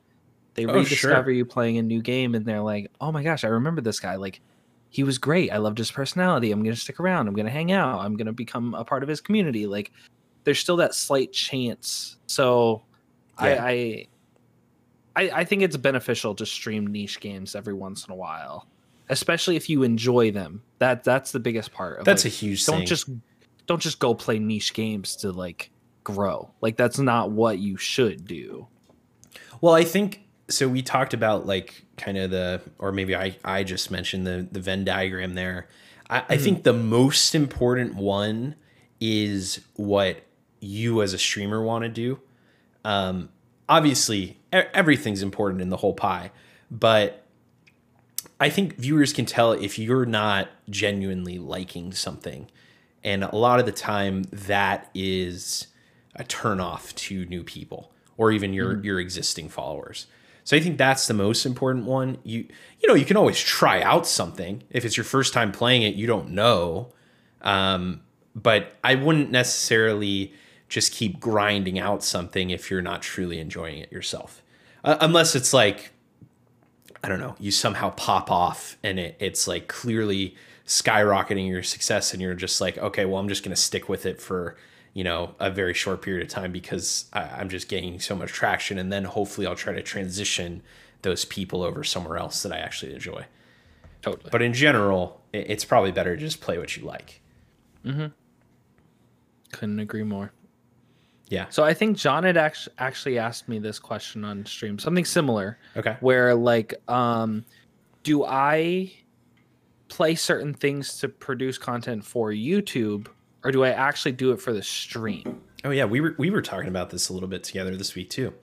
[0.54, 1.32] They Oh, rediscover sure.
[1.32, 4.16] you playing a new game and they're like, "Oh my gosh, I remember this guy.
[4.16, 4.40] Like,
[4.91, 5.51] he was great.
[5.51, 6.51] I loved his personality.
[6.51, 7.27] I'm gonna stick around.
[7.27, 8.01] I'm gonna hang out.
[8.01, 9.91] I'm gonna become a part of his community." Like,
[10.43, 12.17] there's still that slight chance.
[12.27, 12.84] So,
[13.41, 13.63] Yeah.
[13.63, 14.08] I, I,
[15.15, 18.67] I, I think it's beneficial to stream niche games every once in a while,
[19.10, 20.62] especially if you enjoy them.
[20.80, 21.95] That that's the biggest part.
[21.95, 22.06] of, it.
[22.06, 22.88] That's like, a huge don't thing.
[22.88, 23.10] just
[23.65, 25.71] don't just go play niche games to like
[26.04, 26.51] grow.
[26.62, 28.67] Like that's not what you should do.
[29.62, 30.21] Well, I think
[30.52, 30.68] so.
[30.68, 34.60] We talked about like kind of the, or maybe I I just mentioned the the
[34.60, 35.68] Venn diagram there.
[36.10, 38.56] I, I think the most important one
[39.00, 40.24] is what
[40.60, 42.20] you as a streamer want to do.
[42.86, 43.30] Um,
[43.68, 46.32] obviously, everything's important in the whole pie,
[46.70, 47.26] but
[48.40, 52.50] I think viewers can tell if you're not genuinely liking something.
[53.04, 55.68] And a lot of the time, that is
[56.16, 60.08] a turnoff to new people or even your your existing followers.
[60.43, 62.17] So I think that's the most important one.
[62.23, 62.45] You
[62.80, 65.95] you know you can always try out something if it's your first time playing it.
[65.95, 66.93] You don't know,
[67.41, 68.01] um,
[68.36, 70.34] but I wouldn't necessarily
[70.69, 74.41] just keep grinding out something if you're not truly enjoying it yourself,
[74.84, 75.91] uh, unless it's like
[77.04, 80.36] I don't know, you somehow pop off and it, it's like clearly
[80.67, 84.21] skyrocketing your success and you're just like, okay, well, I'm just to stick with it
[84.21, 84.56] for,
[84.93, 88.32] you know, a very short period of time because I, I'm just gaining so much
[88.32, 88.77] traction.
[88.77, 90.62] And then hopefully I'll try to transition
[91.01, 93.25] those people over somewhere else that I actually enjoy.
[94.01, 94.30] Totally.
[94.32, 97.21] But in general, it, it's probably better to just play what you like.
[97.86, 98.08] mm-hmm
[99.51, 100.32] Couldn't agree more.
[101.30, 101.45] Yeah.
[101.49, 105.58] So I think John had actually actually asked me this question on stream, something similar.
[105.77, 105.95] Okay.
[106.01, 107.45] where like um
[108.04, 108.91] do i
[109.88, 113.08] play certain things to produce content for youtube
[113.43, 116.41] or do i actually do it for the stream Oh yeah, we were we were
[116.41, 118.34] talking about this a little bit together this week too.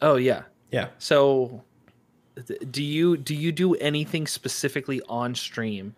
[0.00, 0.88] oh yeah Yeah.
[0.98, 1.64] so
[2.70, 5.94] do you do you do anything specifically on stream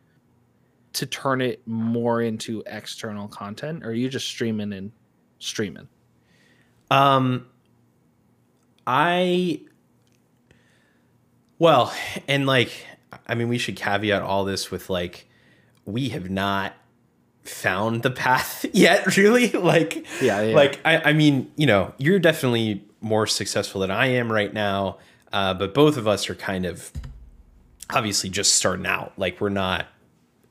[0.95, 4.91] to turn it more into external content or are you just streaming and
[5.39, 5.87] streaming
[6.91, 7.47] Um,
[8.87, 9.61] I
[11.59, 11.95] well,
[12.27, 12.73] and like,
[13.29, 15.29] I mean, we should caveat all this with like,
[15.85, 16.75] we have not
[17.45, 19.51] found the path yet, really.
[19.63, 20.55] Like, Yeah, yeah.
[20.55, 24.99] like I, I mean, you know, you're definitely more successful than I am right now,
[25.33, 26.91] uh, but both of us are kind of
[27.91, 29.13] obviously just starting out.
[29.17, 29.87] Like, we're not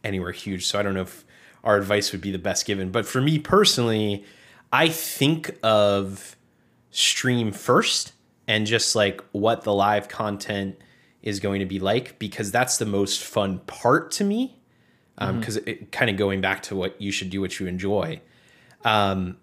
[0.03, 1.25] anywhere huge, so I don't know if
[1.63, 2.91] our advice would be the best given.
[2.91, 4.25] But for me personally,
[4.71, 6.35] I think of
[6.89, 8.13] stream first
[8.47, 10.77] and just like what the live content
[11.21, 14.57] is going to be like because that's the most fun part to me
[15.39, 18.19] because it kind of going back to what you should do what you enjoy
[18.83, 19.37] um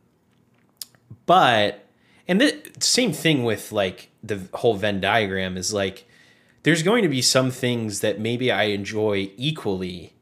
[1.26, 1.84] but
[2.26, 6.06] and the same thing with like the whole venn diagram is like
[6.64, 10.12] there's going to be some things that maybe i enjoy equally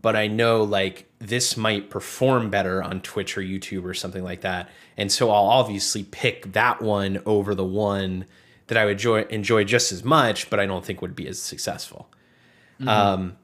[0.00, 4.40] but I know like this might perform better on Twitch or YouTube or something like
[4.40, 4.68] that.
[4.96, 8.26] And so I'll obviously pick that one over the one
[8.66, 11.40] that I would enjoy, enjoy just as much, but I don't think would be as
[11.40, 12.10] successful.
[12.86, 13.36] Um,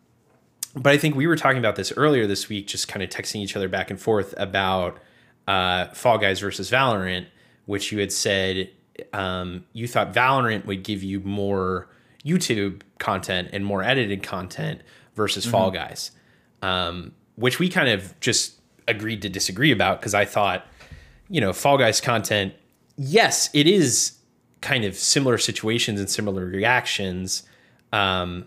[0.75, 3.37] but I think we were talking about this earlier this week, just kind of texting
[3.37, 4.99] each other back and forth about
[5.49, 7.27] uh, Fall Guys versus Valorant,
[7.67, 8.71] which you had said
[9.13, 11.89] um, you thought Valorant would give you more
[12.25, 14.83] YouTube content and more edited content
[15.15, 16.11] versus Fall Guys
[16.63, 20.67] um, which we kind of just agreed to disagree about because I thought,
[21.29, 22.55] you know, Fall Guys content,
[22.97, 24.19] yes, it is
[24.61, 27.45] kind of similar situations and similar reactions,
[27.93, 28.47] um,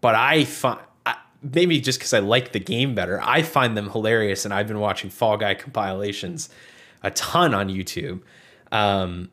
[0.00, 0.80] but I find
[1.42, 4.80] maybe just because I like the game better, I find them hilarious, and I've been
[4.80, 6.50] watching Fall Guy compilations
[7.02, 8.20] a ton on YouTube.
[8.70, 9.30] Um,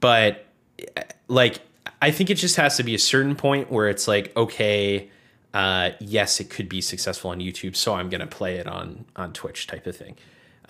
[0.00, 0.46] but
[1.28, 1.60] like
[2.00, 5.10] I think it just has to be a certain point where it's like, okay,
[5.52, 9.32] uh, yes, it could be successful on YouTube, so I'm gonna play it on on
[9.32, 10.16] Twitch type of thing.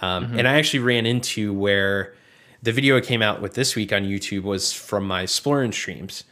[0.01, 2.15] Um, And I actually ran into where
[2.63, 6.25] the video I came out with this week on YouTube was from my Splorin streams.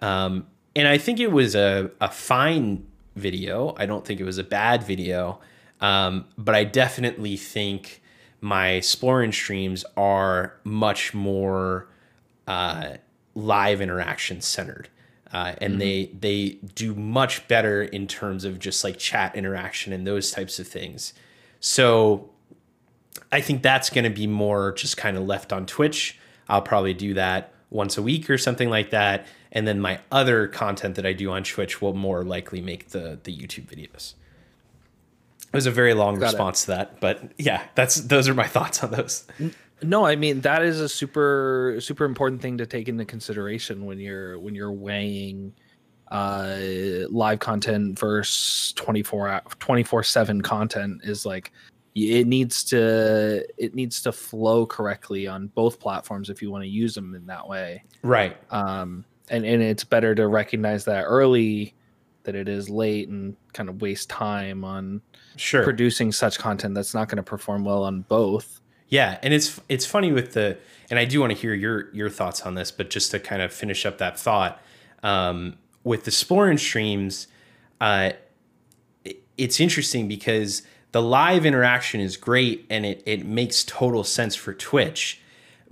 [0.00, 3.74] Um, and I think it was a, a fine video.
[3.76, 5.40] I don't think it was a bad video.
[5.80, 8.00] Um, but I definitely think
[8.40, 11.88] my Splorin streams are much more
[12.46, 12.94] uh,
[13.34, 14.88] live interaction centered.
[15.32, 20.06] Uh, and they they do much better in terms of just like chat interaction and
[20.06, 21.14] those types of things.
[21.58, 22.28] So
[23.30, 26.18] I think that's going to be more just kind of left on Twitch.
[26.50, 30.48] I'll probably do that once a week or something like that, and then my other
[30.48, 34.14] content that I do on Twitch will more likely make the the YouTube videos.
[35.44, 36.26] It was a very long Got it.
[36.28, 39.26] response to that, but yeah, that's those are my thoughts on those.
[39.82, 43.98] No, I mean that is a super super important thing to take into consideration when
[44.00, 45.52] you're when you're weighing
[46.10, 46.58] uh
[47.08, 51.52] live content versus 24 24 7 content is like
[51.94, 56.68] it needs to it needs to flow correctly on both platforms if you want to
[56.68, 58.36] use them in that way Right.
[58.52, 61.74] um and and it's better to recognize that early
[62.24, 65.00] that it is late and kind of waste time on
[65.36, 65.64] Sure.
[65.64, 69.86] producing such content that's not going to perform well on both Yeah, and it's it's
[69.86, 70.58] funny with the
[70.90, 73.40] and I do want to hear your your thoughts on this, but just to kind
[73.42, 74.60] of finish up that thought,
[75.02, 77.26] um, with the Splorin streams,
[77.80, 78.10] uh,
[79.04, 80.62] it- it's interesting because
[80.92, 85.21] the live interaction is great and it it makes total sense for Twitch,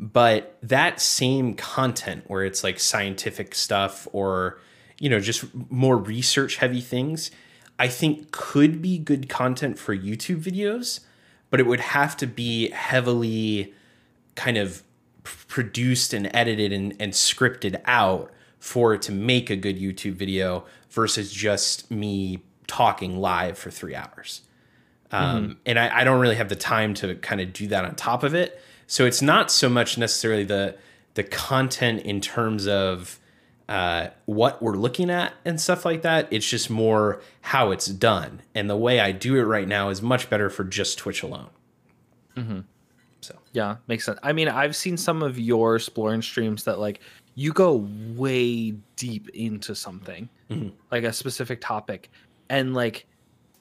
[0.01, 4.59] but that same content where it's like scientific stuff or
[4.99, 7.31] you know just more research heavy things,
[7.79, 11.01] I think could be good content for YouTube videos
[11.51, 13.75] but it would have to be heavily
[14.37, 14.83] kind of
[15.23, 20.65] produced and edited and, and scripted out for it to make a good YouTube video
[20.91, 24.43] versus just me talking live for three hours.
[25.13, 27.95] Um, And I, I don't really have the time to kind of do that on
[27.97, 28.61] top of it.
[28.87, 30.77] So it's not so much necessarily the
[31.15, 33.19] the content in terms of
[33.69, 36.29] uh, what we're looking at and stuff like that.
[36.31, 38.43] It's just more how it's done.
[38.55, 41.51] And the way I do it right now is much better for just Twitch alone.
[43.23, 44.19] So Yeah, makes sense.
[44.23, 47.01] I mean, I've seen some of your exploring streams that like
[47.35, 47.87] you go
[48.17, 50.73] way deep into something, Mhm.
[50.91, 52.11] like a specific topic,
[52.49, 53.07] and like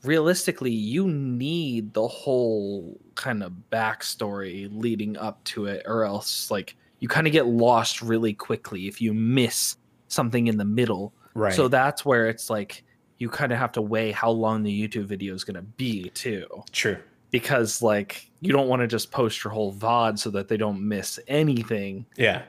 [0.04, 6.76] realistically, you need the whole kind of backstory leading up to it, or else like
[7.00, 9.78] you kind of get lost really quickly if you miss
[10.08, 11.14] something in the middle.
[11.34, 11.54] right.
[11.54, 12.84] So that's where it's like
[13.20, 16.10] you kind of have to weigh how long the YouTube video is going to be
[16.12, 16.98] too true.
[17.32, 20.82] because like you don't want to just post your whole VOD so that they don't
[20.82, 22.44] miss anything Yeah.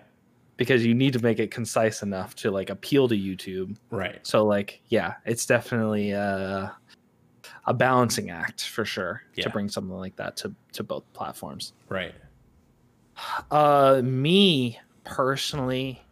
[0.57, 3.76] because you need to make it concise enough to like appeal to YouTube.
[3.90, 4.24] Right.
[4.26, 6.74] So like yeah, it's definitely a,
[7.67, 9.45] a balancing act for sure Yeah.
[9.45, 11.73] to bring something like that to to both platforms.
[11.89, 12.15] Right.
[13.51, 16.03] Uh me personally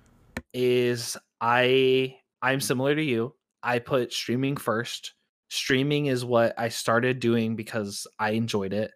[0.53, 3.35] is I I'm similar to you.
[3.63, 5.15] I put streaming first.
[5.49, 8.93] Streaming is what I started doing because I enjoyed it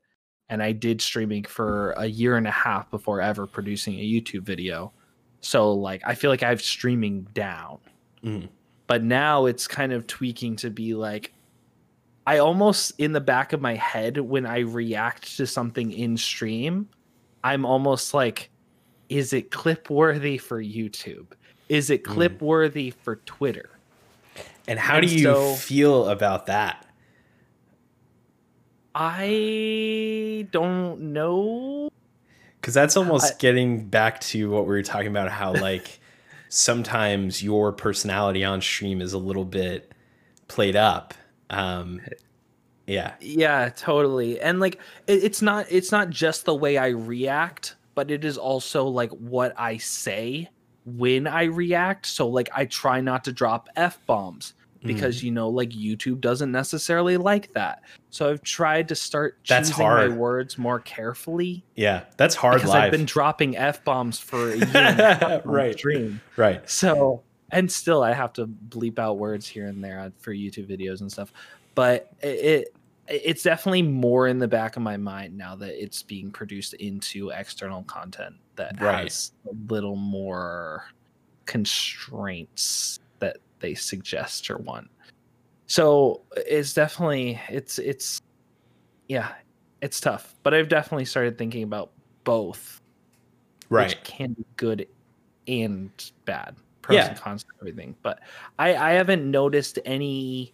[0.48, 4.42] and I did streaming for a year and a half before ever producing a YouTube
[4.42, 4.92] video.
[5.40, 7.78] So like I feel like I have streaming down.
[8.22, 8.48] Mhm.
[8.86, 11.32] But now it's kind of tweaking to be like
[12.26, 16.88] I almost in the back of my head when I react to something in stream,
[17.42, 18.50] I'm almost like
[19.08, 21.26] is it clip worthy for YouTube?
[21.68, 22.12] Is it hmm.
[22.12, 23.70] clip worthy for Twitter?
[24.66, 26.86] And how And do you so- feel about that?
[28.94, 31.90] I don't know.
[32.60, 35.98] Because that's almost I- getting back to what we were talking about how, like,
[36.48, 39.92] sometimes your personality on stream is a little bit
[40.48, 41.14] played up.
[41.52, 42.00] Um,
[42.86, 43.14] yeah.
[43.20, 44.40] Yeah, totally.
[44.40, 48.36] And like it, it's not it's not just the way I react, but it is
[48.36, 50.48] also like what I say
[50.84, 52.06] when I react.
[52.06, 56.50] So like I try not to drop F bombs because you know like YouTube doesn't
[56.50, 57.82] necessarily like that.
[58.10, 62.02] So I've tried to start That's choosing my words more carefully Yeah.
[62.16, 62.82] That's hard because live.
[62.86, 65.78] I've been dropping F bombs for a year and a half Right.
[65.78, 66.20] stream.
[66.36, 66.68] right.
[66.68, 67.22] So,
[67.52, 71.00] and still, I have to bleep out words here and there uh, for YouTube videos
[71.02, 71.32] and stuff.
[71.74, 72.76] But it, it
[73.08, 77.30] it's definitely more in the back of my mind now that it's being produced into
[77.30, 79.04] external content that Right.
[79.04, 80.84] has a little more
[81.46, 84.88] constraints that they suggest or want.
[85.66, 88.20] So it's definitely it's it's
[89.08, 89.32] yeah,
[89.82, 90.34] it's tough.
[90.42, 91.90] But I've definitely started thinking about
[92.24, 92.80] both
[93.68, 93.88] Right.
[93.88, 94.86] which can be good
[95.48, 95.90] and
[96.24, 97.08] bad pros Yeah.
[97.08, 98.20] and cons to everything but
[98.58, 100.52] i i haven't noticed any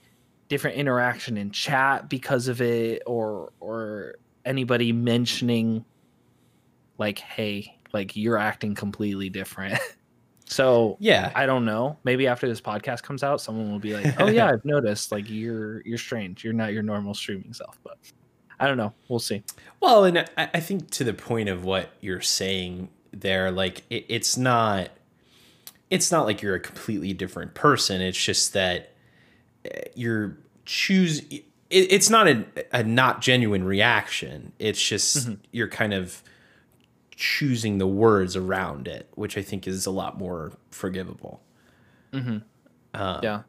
[0.49, 4.14] different interaction in chat because of it or or
[4.45, 5.85] anybody mentioning
[6.99, 9.79] like hey like you're acting completely different.
[10.47, 11.33] so Yeah.
[11.35, 11.97] I don't know.
[12.05, 15.11] Maybe after this podcast comes out, someone will be like, "Oh yeah, I've noticed.
[15.11, 16.45] Like you're you're strange.
[16.45, 17.97] You're not your normal streaming self." But
[18.61, 18.93] I don't know.
[19.09, 19.43] We'll see.
[19.81, 24.05] Well, and I, I think to the point of what you're saying there, like it,
[24.11, 24.91] it's not,
[25.91, 28.01] it's not like you're a completely different person.
[28.01, 28.95] It's just that
[29.64, 31.20] uh, you're choose.
[31.30, 34.53] It, it's not a, a not genuine reaction.
[34.59, 36.22] It's just you're kind of
[37.11, 41.43] choosing the words around it, which I think is a lot more forgivable.
[43.22, 43.43] yeah.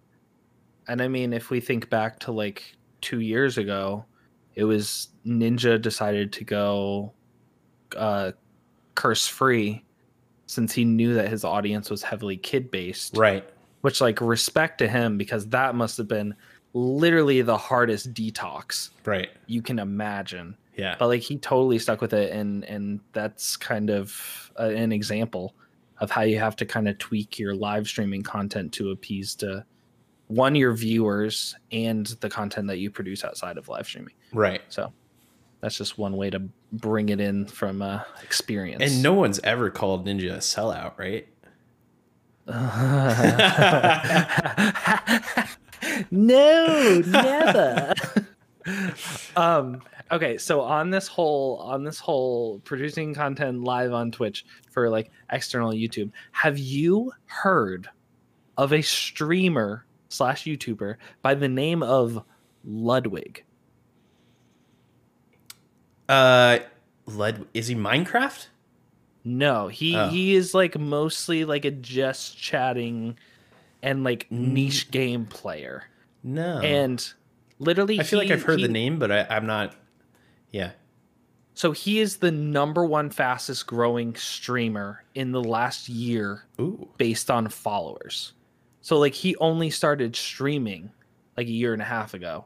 [0.87, 4.05] And I mean, if we think back to like two years ago,
[4.55, 7.13] it was Ninja decided to go
[7.95, 8.31] uh,
[8.95, 9.85] curse free
[10.49, 13.15] since he knew that his audience was heavily kid based.
[13.15, 13.47] Right.
[13.81, 16.33] Which, like, respect to him because that must have been
[16.73, 19.29] literally the hardest detox Right.
[19.45, 20.57] you can imagine.
[20.75, 20.95] Yeah.
[20.97, 25.53] But like, he totally stuck with it, and and that's kind of uh, an example
[25.99, 29.63] of how you have to kind of tweak your live streaming content to appease to
[30.27, 34.13] one your viewers and the content that you produce outside of live streaming.
[34.33, 34.61] Right.
[34.69, 34.91] So
[35.61, 36.41] that's just one way to
[36.71, 38.81] bring it in from uh, experience.
[38.81, 41.27] And no one's ever called Ninja a sellout, right?
[46.11, 47.93] no, never.
[49.35, 49.81] um
[50.11, 55.11] okay, so on this whole on this whole producing content live on Twitch for like
[55.31, 57.89] external YouTube, have you heard
[58.57, 62.23] of a streamer slash YouTuber by the name of
[62.63, 63.43] Ludwig?
[66.09, 66.59] Uh,
[67.05, 68.47] led is he Minecraft?
[69.23, 70.09] No, he Oh.
[70.09, 73.17] he is like mostly like a just chatting
[73.83, 75.83] and like niche game player.
[76.23, 76.59] No.
[76.59, 77.13] And
[77.59, 79.75] literally I feel like I've heard he- the name, but I, I'm not.
[80.51, 80.71] Yeah.
[81.53, 86.87] So he is the number one fastest growing streamer in the last year Ooh.
[86.97, 88.31] based on followers.
[88.81, 90.89] So like he only started streaming
[91.35, 92.45] like a year and a half ago,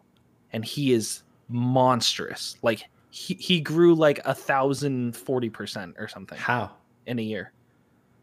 [0.52, 2.58] and he is monstrous.
[2.64, 6.72] Like he, he grew like a thousand forty percent or something How?
[7.06, 7.54] in a year.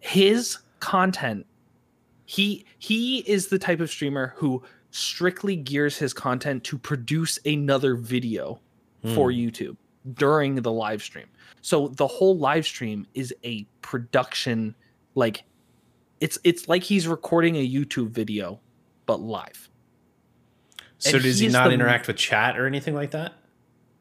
[0.00, 1.46] His content,
[2.24, 7.94] he he is the type of streamer who strictly gears his content to produce another
[7.94, 8.58] video
[9.14, 9.38] for hmm.
[9.38, 9.76] YouTube
[10.14, 11.28] during the live stream.
[11.60, 14.74] So the whole live stream is a production
[15.14, 15.44] like
[16.18, 18.58] it's it's like he's recording a YouTube video
[19.06, 19.68] but live.
[20.98, 23.34] So And does he not interact with chat or anything like that?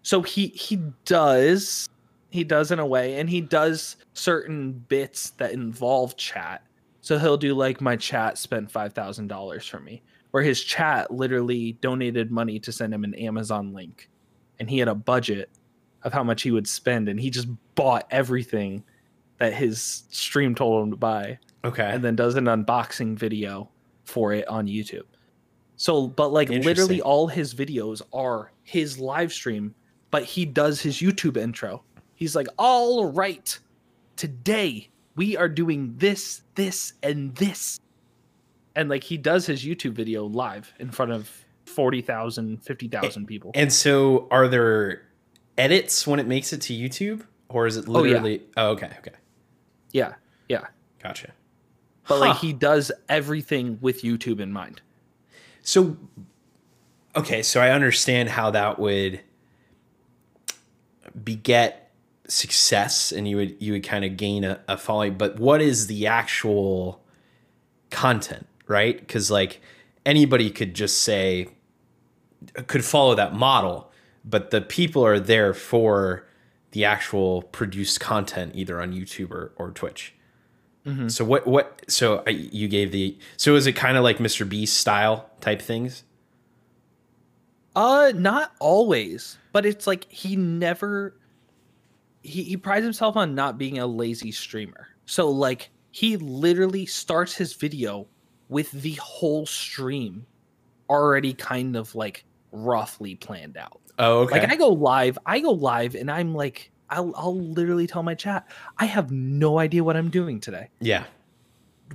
[0.04, 1.90] So he he does
[2.30, 6.64] he does in a way and he does certain bits that involve chat.
[7.02, 12.30] So he'll do like my chat spent $5,000 for me where his chat literally donated
[12.30, 14.10] money to send him an Amazon link
[14.60, 15.50] and he had a budget
[16.04, 18.84] of how much he would spend and he just bought everything
[19.40, 21.90] that his stream told him to buy Okay.
[21.90, 23.70] and then does an unboxing video
[24.06, 25.04] for it on YouTube.
[25.78, 29.74] So, but like literally all his videos are his live stream,
[30.12, 31.84] but he does his YouTube intro.
[32.16, 33.58] He's like, all right,
[34.16, 37.80] today we are doing this, this, and this.
[38.76, 41.30] And like he does his YouTube video live in front of
[41.66, 43.52] 40,000, 50,000 people.
[43.54, 45.04] and so, are there
[45.58, 48.40] edits when it makes it to YouTube, or is it literally.
[48.40, 48.64] Oh, yeah.
[48.64, 48.92] Oh, okay.
[49.00, 49.12] Okay.
[49.92, 50.14] Yeah,
[50.48, 50.68] yeah.
[51.02, 51.32] Gotcha.
[52.08, 54.82] But like he does everything with YouTube in mind.
[55.62, 55.96] So,
[57.16, 59.22] okay, so I understand how that would
[61.24, 61.92] beget
[62.28, 65.18] success, and you would you would kind of gain a, a following.
[65.18, 67.04] But what is the actual
[67.90, 69.00] content, right?
[69.00, 69.62] Because like
[70.06, 71.50] anybody could just say
[72.68, 73.92] could follow that model,
[74.24, 76.26] but the people are there for
[76.72, 80.14] the actual produced content, either on YouTube or, or Twitch.
[81.10, 84.48] So what what so I, you gave the so is it kind of like Mr.
[84.48, 86.04] Beast style type things?
[87.76, 91.16] Uh, not always, but it's like he never.
[92.22, 94.88] He he prides himself on not being a lazy streamer.
[95.06, 98.08] So like he literally starts his video
[98.50, 100.26] with the whole stream
[100.90, 103.80] already kind of like roughly planned out.
[103.98, 104.42] Oh, okay.
[104.42, 108.16] Like I go live, I go live, and I'm like, I'll I'll literally tell my
[108.16, 108.48] chat,
[108.78, 110.70] I have no idea what I'm doing today.
[110.80, 111.06] yeah,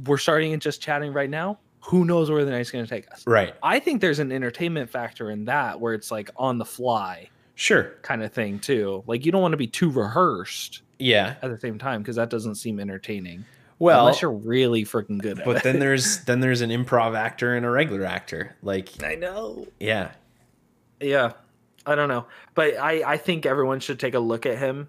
[0.06, 1.58] We're starting and just chatting right now.
[1.80, 3.24] Who knows where the night's gonna take us?
[3.26, 3.54] right.
[3.62, 7.92] I think there's an entertainment factor in that where it's like on the fly Sure.
[8.02, 9.02] kind of thing too.
[9.06, 11.36] Like you don't want to be too rehearsed Yeah.
[11.42, 13.44] at the same time because that doesn't seem entertaining.
[13.78, 15.62] Well, unless you're really freaking good at but it.
[15.64, 18.56] then there's then there's an improv actor and a regular actor.
[18.62, 19.66] Like, I know.
[19.80, 20.12] yeah,
[21.00, 21.32] Yeah.
[21.86, 22.24] I don't know.
[22.54, 24.88] But I I think everyone should take a look at him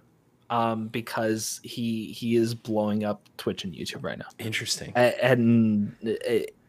[0.50, 4.94] um, because he he is blowing up Twitch and YouTube right now Interesting.
[4.96, 5.96] at, at, an,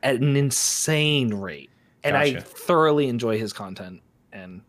[0.02, 1.70] at an insane rate,
[2.02, 4.00] and I thoroughly enjoy his content.
[4.32, 4.62] And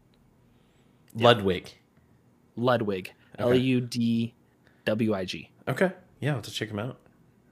[1.24, 1.72] Ludwig.
[2.56, 4.34] Ludwig, L U D
[4.86, 5.50] W I G.
[5.68, 5.92] Okay.
[6.20, 6.98] Yeah, I'll have to check him out.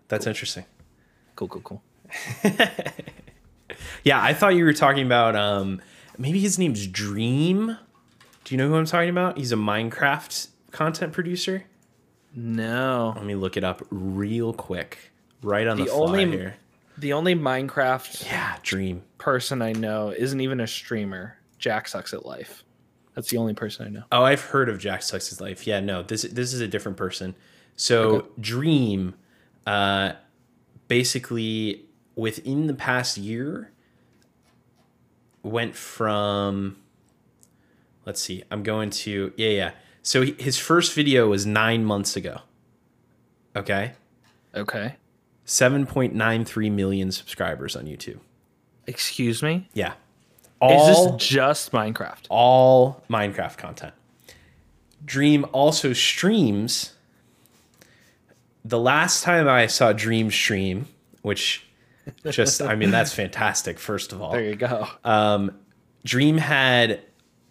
[0.08, 0.66] That's interesting.
[1.36, 1.84] Cool, cool, cool.
[4.04, 5.82] Yeah, I thought you were talking about um
[6.18, 7.78] maybe his name's Dream.
[8.44, 9.38] Do you know who I'm talking about?
[9.38, 11.64] He's a Minecraft content producer.
[12.36, 15.12] No, Let me look it up real quick.
[15.42, 16.58] Right on the, The fly only- here.
[16.98, 19.04] the only Minecraft Yeah, Dream.
[19.18, 21.38] person I know isn't even a streamer.
[21.58, 22.64] Jack sucks at life.
[23.16, 24.04] That's the only person I know.
[24.12, 25.66] Oh, I've heard of Jack Sucks' life.
[25.66, 27.34] Yeah, no, this this is a different person.
[27.76, 28.28] So Okay.
[28.40, 29.16] Dream,
[29.66, 30.14] uh,
[30.88, 31.86] basically
[32.16, 33.72] within the past year,
[35.44, 36.78] went from.
[38.06, 38.44] Let's see.
[38.52, 39.72] I'm going to yeah yeah.
[40.04, 42.42] So he, his first video was nine months ago.
[43.56, 43.94] Okay,
[44.54, 44.96] Okay.
[45.46, 48.20] seven point nine three million subscribers on YouTube.
[48.86, 49.68] Excuse me.
[49.74, 49.94] Yeah,
[50.62, 52.26] Is this just Minecraft?
[52.30, 53.94] all Minecraft content.
[55.04, 56.94] Dream also streams.
[58.64, 60.88] The last time I saw Dream stream,
[61.22, 61.68] which
[62.30, 64.32] just, I mean, that's fantastic, first of all.
[64.32, 64.88] There you go.
[66.04, 67.02] Dream had,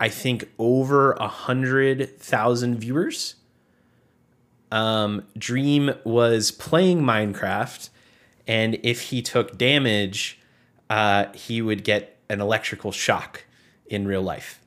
[0.00, 3.34] I think, over a hundred thousand viewers.
[4.72, 7.90] Um, Dream was playing Minecraft,
[8.46, 10.40] and if he took damage,
[10.90, 13.44] uh, he would get an electrical shock
[13.86, 14.60] in real life.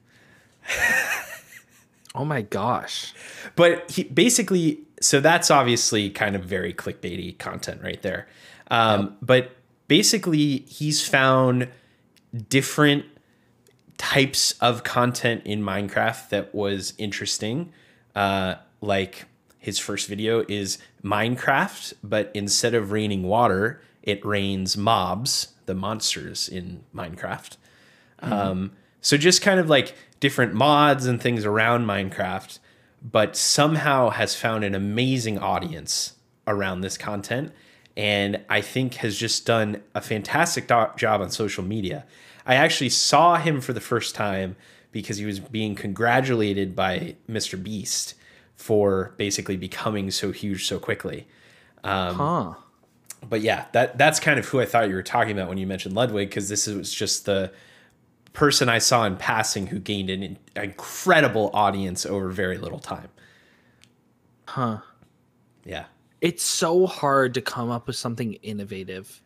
[2.15, 3.13] oh my gosh.
[3.55, 8.27] But he basically, so that's obviously kind of very clickbaity content right there.
[8.69, 9.51] Um, But
[9.87, 11.69] basically, he's found
[12.49, 13.05] different
[13.97, 17.71] types of content in Minecraft that was interesting.
[18.15, 19.25] Uh, like
[19.59, 26.49] his first video is Minecraft, but instead of raining water, it rains mobs, the monsters
[26.49, 27.57] in Minecraft.
[28.19, 32.57] Um, so just kind of like different mods and things around Minecraft,
[33.01, 36.15] but somehow has found an amazing audience
[36.47, 37.51] around this content.
[37.95, 42.05] And I think has just done a fantastic do- job on social media.
[42.45, 44.55] I actually saw him for the first time
[44.91, 47.61] because he was being congratulated by Mr.
[47.61, 48.15] Beast
[48.55, 51.27] for basically becoming so huge so quickly
[52.15, 52.53] huh.
[53.27, 55.67] But yeah, that that's kind of who I thought you were talking about when you
[55.67, 57.51] mentioned Ludwig, because this was just the
[58.33, 63.09] person I saw in passing who gained an incredible audience over very little time.
[64.47, 64.79] Huh.
[65.65, 65.85] Yeah,
[66.21, 69.21] It's so hard to come up with something innovative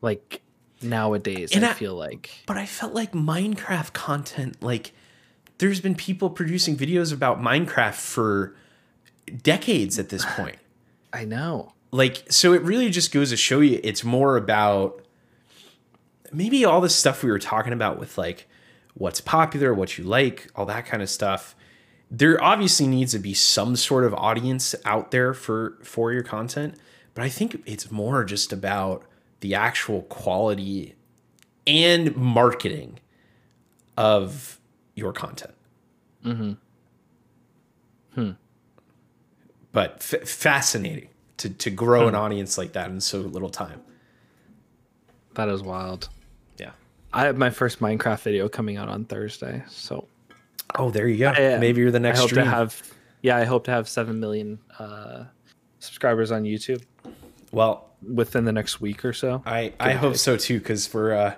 [0.00, 0.40] like
[0.82, 2.30] nowadays, I, I- feel like.
[2.46, 4.92] but I felt like Minecraft content, like
[5.58, 8.56] there's been people producing videos about Minecraft for
[9.42, 10.56] decades at this point.
[11.12, 11.74] I know.
[11.90, 15.02] Like so it really just goes to show you it's more about
[16.32, 18.46] maybe all the stuff we were talking about with like
[18.94, 21.54] what's popular what you like all that kind of stuff
[22.10, 26.74] there obviously needs to be some sort of audience out there for for your content
[27.14, 29.04] but i think it's more just about
[29.40, 30.94] the actual quality
[31.66, 32.98] and marketing
[33.96, 34.60] of
[34.94, 35.54] your content
[36.24, 36.52] Mm-hmm.
[38.14, 38.30] Hmm.
[39.72, 41.08] but f- fascinating
[41.38, 43.80] to, to grow an audience like that in so little time.
[45.34, 46.08] That is wild.
[46.58, 46.72] Yeah.
[47.12, 50.06] I have my first Minecraft video coming out on Thursday, so
[50.74, 51.28] Oh, there you go.
[51.30, 52.18] I- Maybe you're the next.
[52.18, 52.44] I hope stream.
[52.44, 52.82] to have
[53.22, 55.24] yeah, I hope to have seven million uh,
[55.80, 56.82] subscribers on YouTube
[57.50, 59.42] well, within the next week or so.
[59.46, 61.34] I, I hope so too, because for uh,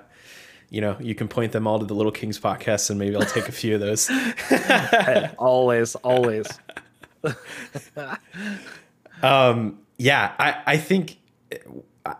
[0.68, 3.22] you know, you can point them all to the Little Kings podcast, and maybe I'll
[3.22, 4.11] take a few of those.
[5.38, 6.46] always, always.
[10.01, 11.18] yeah, I, I think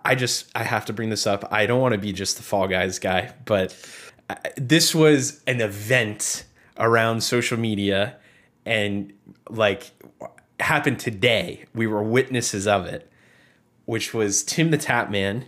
[0.05, 1.51] I just I have to bring this up.
[1.51, 3.75] I don't want to be just the Fall Guys guy, but
[4.29, 6.45] uh, this was an event
[6.77, 8.17] around social media,
[8.67, 9.15] and
[9.49, 9.93] like
[10.61, 11.65] happened today.
[11.75, 13.11] We were witnesses of it,
[13.87, 15.47] which was Tim the Tatman,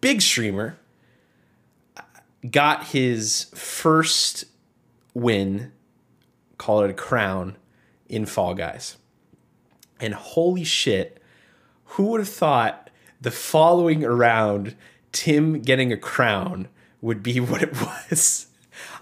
[0.00, 0.78] big streamer,
[2.50, 4.46] got his first
[5.12, 5.72] win,
[6.56, 7.58] call it a crown,
[8.08, 8.96] in Fall Guys.
[10.00, 11.17] And holy shit,
[11.88, 14.76] who would have thought the following around
[15.12, 16.68] Tim getting a crown
[17.00, 18.46] would be what it was?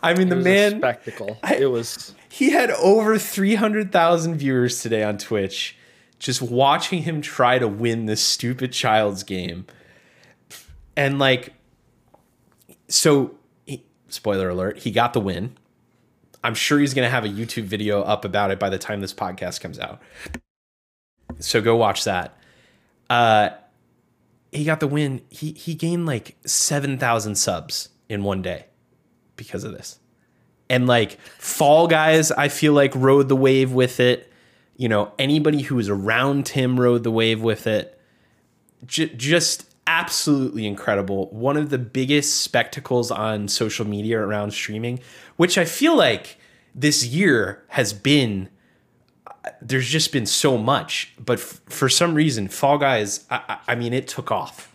[0.02, 1.38] I mean, the It a man, spectacle.
[1.58, 5.76] it was he had over 300,000 viewers today on Twitch
[6.18, 9.66] just watching him try to win this stupid child's game.
[10.96, 11.54] And like,
[12.88, 15.56] so, he, spoiler alert, he got the win.
[16.44, 19.00] I'm sure he's going to have a YouTube video up about it by the time
[19.00, 20.00] this podcast comes out.
[21.38, 22.35] So go watch that.
[23.08, 23.50] Uh,
[24.52, 25.20] he got the win.
[25.28, 28.66] He he gained like seven thousand subs in one day
[29.36, 29.98] because of this.
[30.68, 34.32] And like Fall Guys, I feel like rode the wave with it.
[34.76, 37.98] You know, anybody who was around him rode the wave with it.
[38.84, 41.28] J- just absolutely incredible.
[41.30, 45.00] One of the biggest spectacles on social media around streaming,
[45.36, 46.38] which I feel like
[46.74, 48.48] this year has been.
[49.62, 53.24] There's just been so much, but f- for some reason, Fall Guys.
[53.30, 54.74] I, I mean, it took off,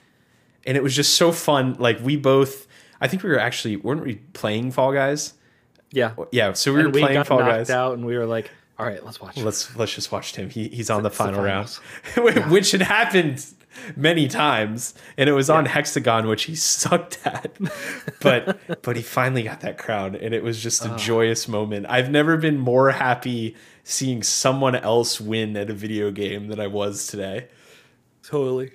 [0.65, 1.76] and it was just so fun.
[1.80, 2.67] Like we both,
[3.01, 5.34] I think we were actually weren't we playing Fall Guys?
[5.91, 6.13] Yeah.
[6.32, 7.69] Yeah, so we and were we playing Fall Guys.
[7.69, 8.49] out, and we were like,
[8.80, 10.49] "All right, let's watch." Let's let's just watch Tim.
[10.49, 11.69] He he's on the It's the final round,
[12.03, 12.49] finals.
[12.49, 13.45] which had happened
[13.97, 17.57] many times, and it was on Hexagon, which he sucked at.
[18.22, 21.88] But but he finally got that crown, and it was just a joyous moment.
[21.89, 26.67] I've never been more happy seeing someone else win at a video game than I
[26.67, 27.47] was today.
[28.23, 28.71] Totally.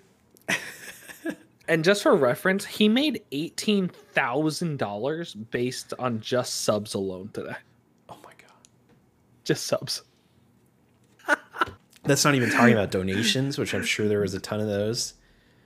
[1.68, 7.56] and just for reference, he made eighteen thousand dollars based on just subs alone today.
[8.08, 8.52] Oh my god.
[9.44, 10.02] Just subs.
[12.04, 15.14] That's not even talking about donations, which I'm sure there was a ton of those.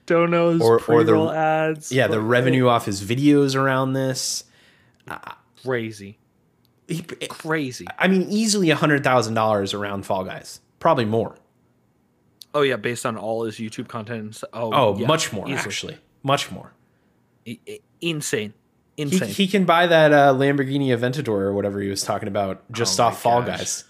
[0.06, 1.92] Donos, Or- or the- ads.
[1.92, 4.44] Yeah, the revenue off his videos around this.
[5.62, 6.18] crazy,
[6.90, 7.86] He, crazy.
[7.98, 11.36] I mean, easily a hundred thousand dollars around Fall Guys, probably more.
[12.52, 14.42] Oh yeah, based on all his YouTube content.
[14.52, 15.58] Oh, Oh, yeah, much more easily.
[15.64, 16.72] actually, much more.
[17.46, 18.52] I- I- insane,
[18.96, 19.28] He, insane.
[19.28, 23.04] he can buy that uh, Lamborghini Aventador or whatever he was talking about just Oh
[23.04, 23.58] off Fall gosh.
[23.58, 23.84] Guys.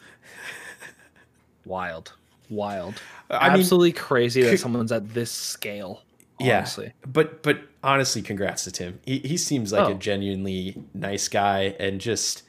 [1.65, 2.13] wild,
[2.49, 2.95] wild.
[3.31, 6.03] I mean, Absolutely crazy that could- someone's at this scale.
[6.39, 6.93] Yeah, Honestly.
[7.07, 8.99] but but honestly, congrats to Tim.
[9.05, 9.99] He he seems like a Oh.
[9.99, 12.45] genuinely nice guy, and just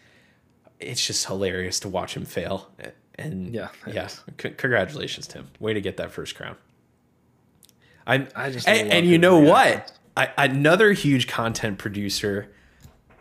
[0.82, 2.70] it's just hilarious to watch him fail.
[3.16, 5.48] And Yeah, yeah, c- congratulations, Tim.
[5.60, 6.56] Way to get that first crown.
[8.08, 9.92] I'm, I just and, and you know what?
[10.18, 12.52] I, another huge content producer,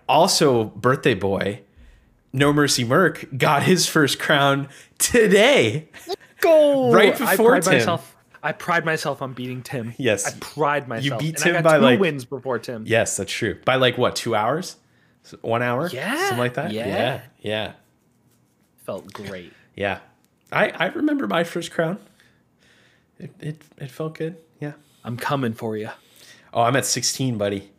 [0.09, 1.61] also birthday boy,
[2.33, 5.89] No Mercy Merc, got his first crown today.
[6.41, 7.73] Go Right I before pride Tim.
[7.75, 8.17] myself.
[8.43, 9.93] I pride myself on beating Tim.
[9.99, 10.27] Yes.
[10.27, 11.05] I pride myself.
[11.23, 12.85] You beat And Tim I by, two like- wins before Tim.
[12.87, 13.59] Yes, that's true.
[13.67, 14.77] By like what, two hours?
[15.43, 15.89] One hour?
[15.89, 16.72] Yeah, Something like that?
[16.72, 16.87] yeah.
[16.87, 17.20] Yeah.
[17.41, 17.72] Yeah.
[18.85, 19.53] Felt great.
[19.76, 20.01] Yeah.
[20.53, 21.99] I, I remember my first crown.
[23.18, 24.37] It, it, it felt good.
[24.61, 24.72] Yeah.
[25.05, 25.91] I'm coming for you.
[26.53, 27.70] Oh, I'm at 16, buddy.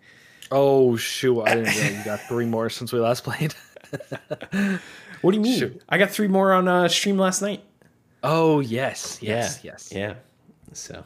[0.53, 1.41] Oh shoot!
[1.43, 3.53] I didn't know you got three more since we last played.
[5.21, 5.59] What do you mean?
[5.59, 5.81] Shoot.
[5.87, 7.63] I got three more on uh, stream last night.
[8.23, 9.71] Oh yes, yes, yeah.
[9.71, 9.91] yes.
[9.93, 10.13] Yeah.
[10.73, 11.03] So,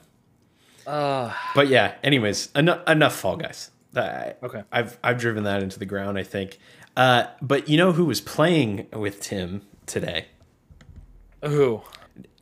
[0.88, 1.96] Uh, but yeah.
[2.04, 3.72] Anyways, enough enough Fall Guys.
[3.96, 4.64] Okay.
[4.72, 6.18] I've I've driven that into the ground.
[6.18, 6.58] I think.
[6.98, 10.26] Uh, but you know who was playing with Tim today?
[11.44, 11.82] who?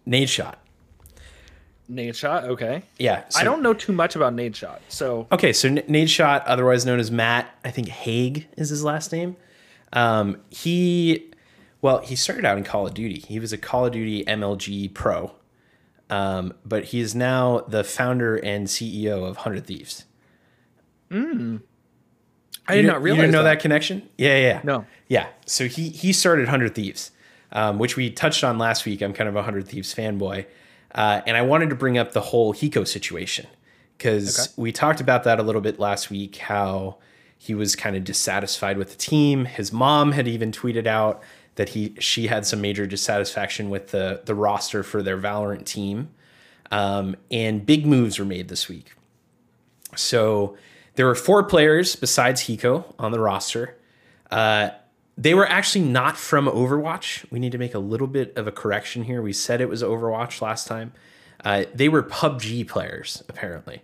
[0.07, 0.55] Nadeshot.
[1.87, 2.45] Nade shot.
[2.45, 2.83] Okay.
[2.97, 3.25] Yeah.
[3.35, 7.11] I don't know too much about Nadeshot, so Okay, so N- Nadeshot, otherwise known as
[7.11, 9.35] Matt, I think Haig is his last name.
[9.91, 11.31] Um, he,
[11.81, 13.19] well, he started out in Call of Duty.
[13.19, 15.33] He was a Call of Duty MLG pro,
[16.09, 20.05] um, but he is now the founder and CEO of Hundred Thieves.
[22.67, 23.55] I did not realize You didn't know that.
[23.55, 23.61] that.
[23.61, 24.07] connection?
[24.17, 24.61] Yeah, yeah, yeah.
[24.63, 24.85] No.
[25.07, 25.27] Yeah.
[25.45, 27.11] So he he started Hundred Thieves,
[27.51, 29.01] um, which we touched on last week.
[29.01, 30.45] I'm kind of a Hundred Thieves fanboy,
[30.95, 33.47] uh, and I wanted to bring up the whole Hiko situation
[33.97, 34.53] because Okay.
[34.57, 36.37] we talked about that a little bit last week.
[36.37, 36.97] How
[37.37, 39.45] he was kind of dissatisfied with the team.
[39.45, 41.21] His mom had even tweeted out
[41.55, 46.09] that he she had some major dissatisfaction with the the roster for their Valorant team,
[46.71, 48.93] um, and big moves were made this week.
[49.95, 50.55] So
[50.95, 53.75] there were four players besides Hiko on the roster.
[54.31, 54.69] Uh,
[55.17, 57.25] they were actually not from Overwatch.
[57.31, 59.21] We need to make a little bit of a correction here.
[59.21, 60.93] We said it was Overwatch last time.
[61.43, 63.81] Uh, they were PUBG players, apparently,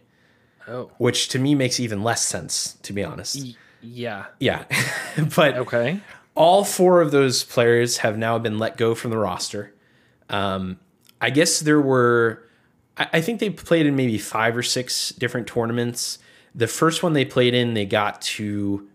[0.67, 0.91] Oh.
[0.97, 3.37] which to me makes even less sense, to be honest.
[3.43, 4.25] Y- yeah.
[4.39, 4.65] Yeah.
[5.35, 5.99] but Okay.
[6.35, 9.73] all four of those players have now been let go from the roster.
[10.29, 10.79] Um,
[11.21, 12.47] I guess there were,
[12.97, 16.17] I, I think they played in maybe five or six different tournaments.
[16.55, 18.87] The first one they played in, they got to,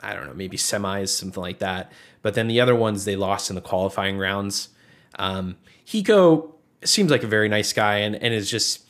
[0.00, 1.92] I don't know, maybe semis, something like that.
[2.22, 4.70] But then the other ones they lost in the qualifying rounds.
[5.18, 6.52] Um, Hiko
[6.84, 8.84] seems like a very nice guy and, and is just,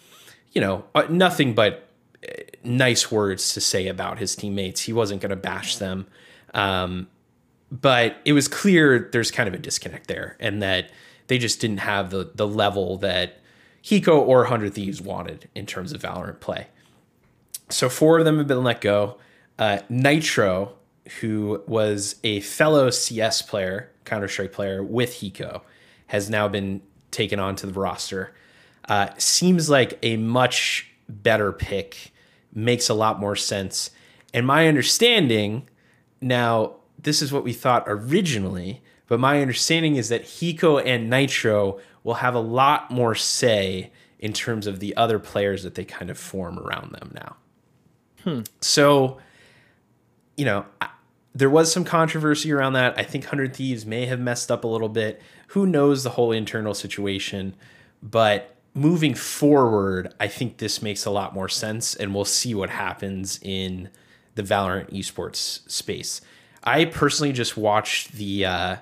[0.53, 1.89] you know, uh, nothing but
[2.27, 2.33] uh,
[2.65, 4.83] nice words to say about his teammates.
[4.83, 6.07] He wasn't going to bash them.
[6.55, 7.09] Um,
[7.71, 10.91] but it was clear there's kind of a disconnect there and that
[11.27, 13.41] they just didn't have the the level that
[13.83, 16.69] Hiko or 100 Thieves wanted in terms of Valorant play.
[17.69, 19.19] So four of them have been let go.
[19.59, 20.75] Uh, Nitro,
[21.21, 25.63] who was a fellow CS player, Counter Strike player with Hiko,
[26.09, 28.35] has now been taken onto the roster.
[28.89, 32.13] uh, seems like a much better pick,
[32.53, 33.91] makes a lot more sense.
[34.33, 35.69] And my understanding
[36.21, 41.81] now, this is what we thought originally, but my understanding is that Hiko and Nitro
[42.03, 46.11] will have a lot more say in terms of the other players that they kind
[46.11, 47.37] of form around them now.
[48.61, 49.19] So,
[50.37, 50.89] you know, I,
[51.35, 52.99] there was some controversy around that.
[52.99, 55.21] I think 100 Thieves may have messed up a little bit.
[55.49, 57.55] Who knows the whole internal situation?
[58.03, 62.71] But moving forward, I think this makes a lot more sense, and we'll see what
[62.71, 63.91] happens in
[64.35, 66.21] the Valorant esports space.
[66.63, 68.77] I personally just watched the uh,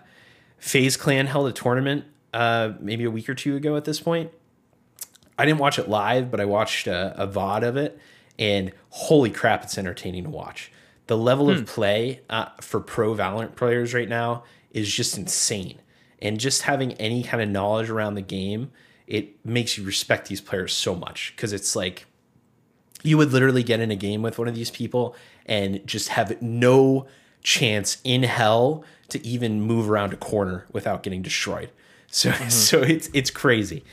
[0.59, 4.31] FaZe Clan held a tournament uh, maybe a week or two ago at this point.
[5.39, 7.99] I didn't watch it live, but I watched a, a VOD of it,
[8.39, 10.71] and holy crap, it's entertaining to watch.
[11.07, 15.81] The level of play uh, for pro Valorant players right now is just insane.
[16.21, 18.71] And just having any kind of knowledge around the game,
[19.07, 22.07] it makes you respect these players so much because it's like
[23.03, 25.15] you would literally get in a game with one of these people
[25.45, 27.07] and just have no
[27.43, 31.71] chance in hell to even move around a corner without getting destroyed.
[32.09, 33.85] So so it's it's crazy.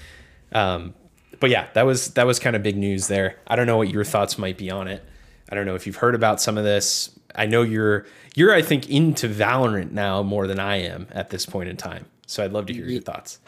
[0.53, 0.93] Um,
[1.39, 3.37] but yeah, that was that was kind of big news there.
[3.47, 5.03] I don't know what your thoughts might be on it.
[5.49, 7.17] I don't know if you've heard about some of this.
[7.35, 8.05] I know you're
[8.35, 12.05] you're I think into Valorant now more than I am at this point in time.
[12.27, 13.39] So I'd love to hear your thoughts.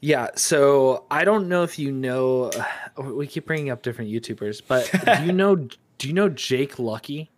[0.00, 2.50] Yeah, so I don't know if you know.
[2.98, 5.54] We keep bringing up different YouTubers, but do you know?
[5.54, 7.30] Do you know Jake Lucky?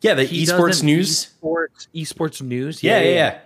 [0.00, 1.34] Yeah, the He esports news.
[1.42, 2.82] Esports, esports news.
[2.82, 3.38] yeah, yeah, yeah.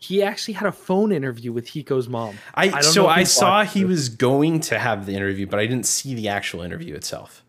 [0.00, 2.36] He actually had a phone interview with Hiko's mom.
[2.54, 5.86] I, don't so I saw he was going to have the interview, but I didn't
[5.86, 7.44] see the actual interview itself.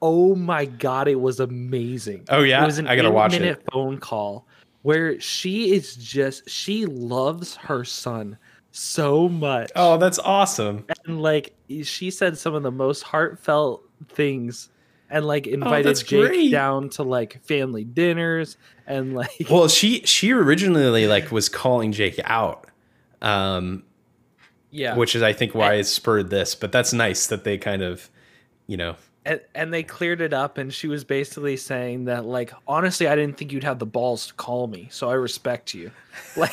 [0.00, 2.24] Oh my god, it was amazing.
[2.28, 2.62] Oh, yeah?
[2.62, 3.40] it was an I gotta watch it.
[3.40, 4.46] minute phone call
[4.82, 8.36] where she is just she loves her son
[8.72, 9.70] so much.
[9.76, 10.84] Oh, that's awesome.
[11.06, 14.70] and like she said some of the most heartfelt things
[15.12, 16.50] and like invited Oh, Jake great.
[16.50, 18.56] down to like family dinners
[18.86, 22.66] and like Well, she she originally like was calling Jake out,
[23.20, 23.84] um,
[24.70, 26.54] yeah which is I think why it spurred this.
[26.54, 28.10] But that's nice that they kind of,
[28.66, 32.52] you know, and, and they cleared it up and she was basically saying that like
[32.66, 35.90] honestly i didn't think you'd have the balls to call me so i respect you
[36.36, 36.52] like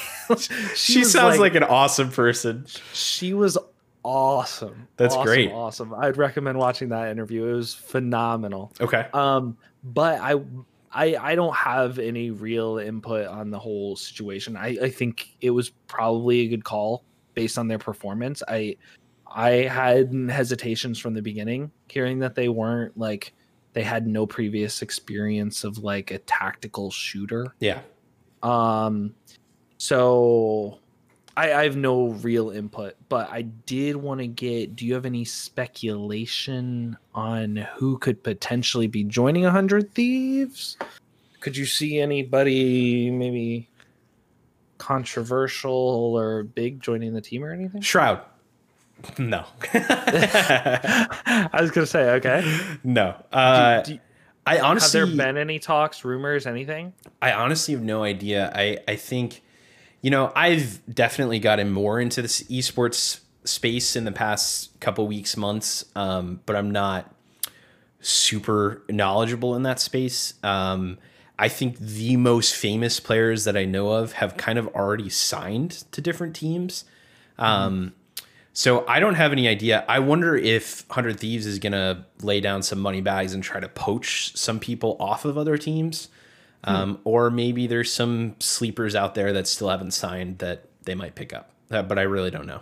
[0.76, 2.66] she, was sounds like, an awesome person.
[2.93, 3.57] she was
[4.04, 4.88] awesome.
[4.97, 5.52] That's Awesome, great.
[5.52, 5.93] awesome.
[5.93, 7.45] I'd recommend watching that interview.
[7.45, 8.74] It was phenomenal.
[8.82, 9.08] Okay.
[9.14, 10.34] um but i
[10.91, 14.58] i i don't have any real input on the whole situation.
[14.58, 18.41] I i think it was probably a good call based on their performance.
[18.47, 18.76] I
[19.28, 23.34] i had hesitations from the beginning hearing that they weren't like
[23.74, 27.54] they had no previous experience of like a tactical shooter.
[27.60, 27.82] Yeah.
[28.43, 29.14] um
[29.78, 30.80] so
[31.40, 35.06] I, I have no real input, but I did want to get do you have
[35.06, 40.76] any speculation on who could potentially be joining a hundred thieves?
[41.40, 43.70] Could you see anybody maybe
[44.80, 47.82] controversial or big joining the team or anything?
[47.82, 48.22] Shroud.
[49.18, 49.46] No.
[49.74, 52.60] I was gonna say, okay.
[52.84, 53.16] no.
[53.32, 54.00] Uh, Do- do-
[54.46, 56.92] I honestly have there been any talks, rumors, anything?
[57.22, 58.52] I honestly have no idea.
[58.54, 59.42] I, I think,
[60.02, 65.36] you know, I've definitely gotten more into this esports space in the past couple weeks,
[65.36, 67.14] months, um, but I'm not
[68.02, 70.36] super knowledgeable in that space.
[70.43, 70.97] Um,
[71.38, 75.86] I think the most famous players that I know of have kind of already signed
[75.91, 76.86] to different teams.
[77.38, 77.93] Um,
[78.52, 79.86] so I don't have any idea.
[79.88, 83.62] I wonder if 100 Thieves is going to lay down some money bags and try
[83.62, 86.10] to poach some people off of other teams.
[86.64, 91.16] Um, Or maybe there's some sleepers out there that still haven't signed that they might
[91.16, 91.51] pick up.
[91.72, 92.62] Uh, but I really don't know.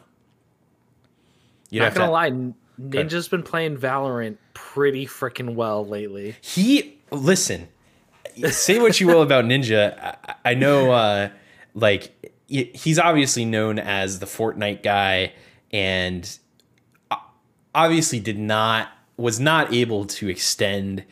[1.69, 2.31] You'd Not gonna to- lie,
[2.79, 6.35] Ninja's been playing Valorant pretty freaking well lately.
[6.41, 7.69] He listen.
[8.51, 9.97] Say what you will about Ninja.
[9.99, 11.29] I, I know, uh,
[11.73, 12.11] like
[12.47, 15.33] he's obviously known as the Fortnite guy,
[15.71, 16.37] and
[17.73, 21.03] obviously did not was not able to extend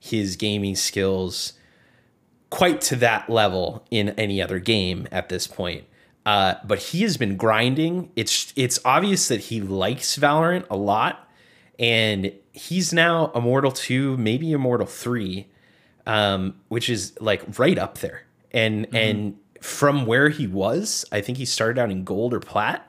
[0.00, 1.52] his gaming skills
[2.52, 5.84] quite to that level in any other game at this point.
[6.26, 8.10] Uh, but he has been grinding.
[8.14, 11.26] It's it's obvious that he likes Valorant a lot,
[11.78, 15.48] and he's now Immortal two, maybe Immortal three,
[16.06, 18.24] um, which is like right up there.
[18.52, 22.86] And and from where he was, I think he started out in gold or plat.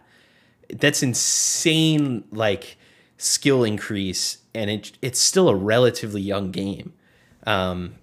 [0.69, 2.75] That's insane, like
[3.17, 6.91] skill increase, and it it's still a relatively young game.
[7.47, 7.95] Um,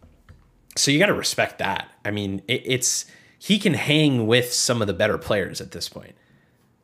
[0.77, 1.89] so you got to respect that.
[2.05, 3.07] I mean, it, it's
[3.39, 6.15] he can hang with some of the better players at this point.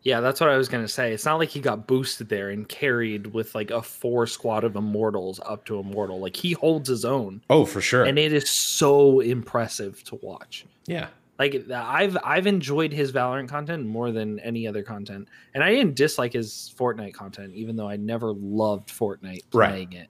[0.02, 1.12] Yeah, that's what I was gonna say.
[1.12, 4.76] It's not like he got boosted there and carried with like a four squad of
[4.76, 6.20] immortals up to immortal.
[6.20, 8.04] Like he holds his own, Oh, for sure.
[8.04, 10.64] and it is so impressive to watch.
[10.86, 11.08] yeah.
[11.38, 15.94] Like I've I've enjoyed his Valorant content more than any other content, and I didn't
[15.96, 19.68] dislike his Fortnite content, even though I never loved Fortnite Right.
[19.70, 20.08] playing it.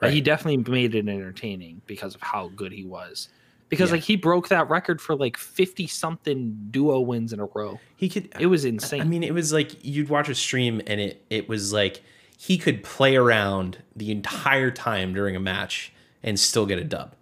[0.00, 0.12] Right.
[0.12, 3.28] he definitely made it entertaining because of how good he was.
[3.68, 3.96] Because Yeah.
[3.96, 7.80] like he broke that record for like fifty something duo wins in a row.
[7.96, 9.00] He could It was insane.
[9.00, 12.02] I mean, it was like you'd watch a stream and it it was like
[12.38, 15.92] he could play around the entire time during a match
[16.22, 17.14] and still get a dub.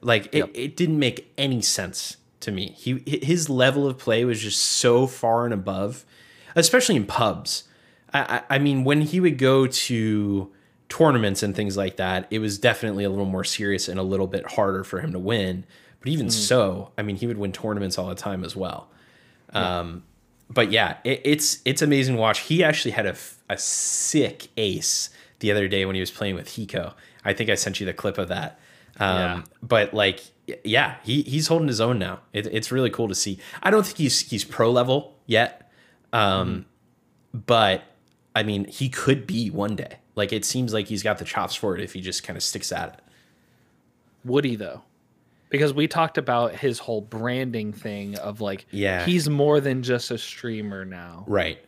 [0.00, 0.50] Like it, Yep.
[0.54, 2.74] it didn't make any sense to me.
[2.78, 6.06] He his level of play was just so far and above,
[6.54, 7.64] especially in pubs.
[8.14, 10.50] I, I I mean, when he would go to
[10.90, 14.26] tournaments and things like that, it was definitely a little more serious and a little
[14.26, 15.64] bit harder for him to win.
[16.00, 18.88] But even so, I mean, he would win tournaments all the time as well.
[19.52, 20.04] Um,
[20.48, 22.40] but yeah, it, it's it's amazing to watch.
[22.40, 23.16] He actually had a,
[23.48, 26.94] a sick ace the other day when he was playing with Hiko.
[27.24, 28.58] I think I sent you the clip of that.
[28.98, 29.42] Um, Yeah.
[29.62, 30.20] But like,
[30.64, 32.20] yeah, he he's holding his own now.
[32.32, 33.38] It, it's really cool to see.
[33.62, 35.70] I don't think he's he's pro level yet,
[36.12, 36.66] um,
[37.32, 37.84] but
[38.34, 39.96] I mean, he could be one day.
[40.16, 42.42] Like, it seems like he's got the chops for it if he just kind of
[42.42, 43.00] sticks at it.
[44.24, 44.82] Would he though?
[45.48, 49.04] Because we talked about his whole branding thing of like, Yeah.
[49.04, 51.24] he's more than just a streamer now.
[51.26, 51.58] Right.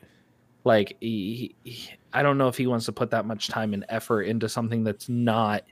[0.64, 3.84] Like, he, he- I don't know if he wants to put that much time and
[3.88, 5.64] effort into something that's not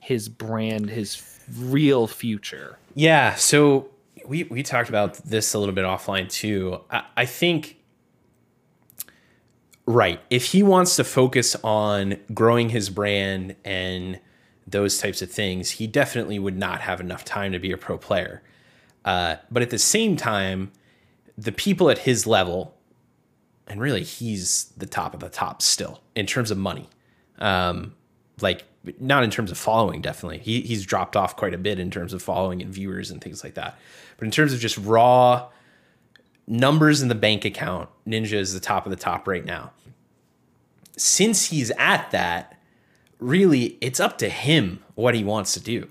[0.00, 1.22] his brand, his
[1.58, 2.78] real future.
[2.94, 3.90] Yeah, so
[4.26, 6.80] we we talked about this a little bit offline too.
[6.90, 7.76] I, I think
[9.86, 14.20] right, if he wants to focus on growing his brand and
[14.66, 17.98] those types of things, he definitely would not have enough time to be a pro
[17.98, 18.42] player.
[19.04, 20.72] Uh, but at the same time,
[21.36, 22.74] the people at his level,
[23.66, 26.88] and really he's the top of the top still in terms of money.
[27.38, 27.94] Um,
[28.40, 28.64] like
[28.98, 30.38] not in terms of following, definitely.
[30.38, 33.44] He he's dropped off quite a bit in terms of following and viewers and things
[33.44, 33.78] like that.
[34.16, 35.48] But in terms of just raw
[36.46, 39.72] numbers in the bank account, Ninja is the top of the top right now.
[40.96, 42.58] Since he's at that,
[43.18, 45.90] really it's up to him what he wants to do.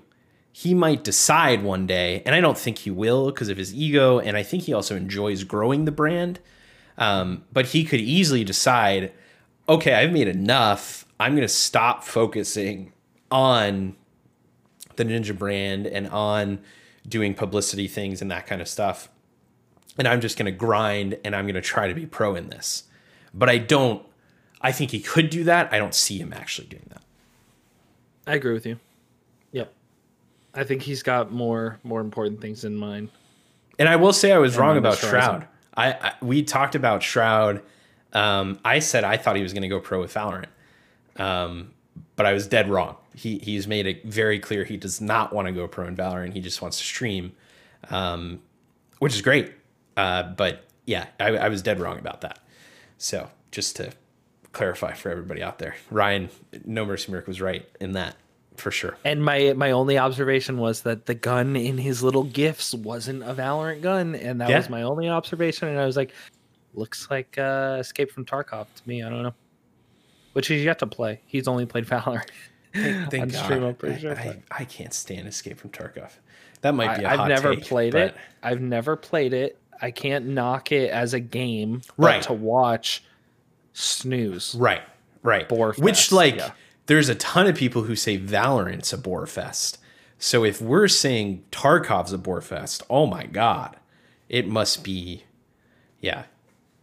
[0.52, 4.20] He might decide one day, and I don't think he will because of his ego,
[4.20, 6.38] and I think he also enjoys growing the brand.
[6.96, 9.12] Um, but he could easily decide,
[9.68, 11.06] okay, I've made enough.
[11.18, 12.92] I'm going to stop focusing
[13.32, 13.96] on
[14.94, 16.60] the Ninja brand and on
[17.08, 19.08] doing publicity things and that kind of stuff.
[19.98, 22.48] And I'm just going to grind and I'm going to try to be pro in
[22.48, 22.84] this.
[23.32, 24.04] But I don't,
[24.60, 25.72] I think he could do that.
[25.72, 27.02] I don't see him actually doing that.
[28.26, 28.78] I agree with you.
[29.52, 29.72] Yep.
[30.54, 33.10] I think he's got more more important things in mind.
[33.78, 34.98] And I will say I was wrong about.
[34.98, 35.46] Shroud.
[35.76, 37.62] I, I we talked about Shroud.
[38.12, 40.46] Um, I said I thought he was going to go pro with Valorant,
[41.16, 41.72] um,
[42.16, 42.96] but I was dead wrong.
[43.14, 46.32] He he's made it very clear he does not want to go pro in Valorant.
[46.32, 47.32] He just wants to stream,
[47.90, 48.40] um,
[49.00, 49.52] which is great.
[49.96, 52.38] Uh, but yeah, I, I was dead wrong about that.
[52.98, 53.92] So just to
[54.52, 56.28] clarify for everybody out there, Ryan,
[56.64, 58.16] No Mercy Merc was right in that
[58.56, 58.96] for sure.
[59.04, 63.34] And my my only observation was that the gun in his little gifts wasn't a
[63.34, 64.58] Valorant gun, and that Yeah.
[64.58, 65.68] was my only observation.
[65.68, 66.12] And I was like,
[66.74, 69.02] looks like uh, Escape from Tarkov to me.
[69.02, 69.34] I don't know.
[70.34, 71.20] Which he's yet to play.
[71.26, 72.28] He's only played Valorant.
[72.74, 73.44] Thank God.
[73.44, 76.10] stream, I'm pretty I, but- I, I can't stand Escape from Tarkov.
[76.62, 78.16] That might be a I, hot I've never take, played but- it.
[78.42, 79.58] I've never played it.
[79.80, 82.22] I can't knock it as a game, Right.
[82.22, 83.02] To watch,
[83.72, 84.54] snooze.
[84.58, 84.82] Right,
[85.22, 85.48] right.
[85.48, 86.52] Bore Which, like, yeah.
[86.86, 89.78] there's a ton of people who say Valorant's a bore fest.
[90.18, 93.76] So if we're saying Tarkov's a bore fest, oh my god,
[94.28, 95.24] it must be,
[96.00, 96.24] yeah.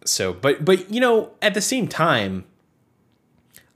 [0.06, 2.46] So, but but you know, at the same time,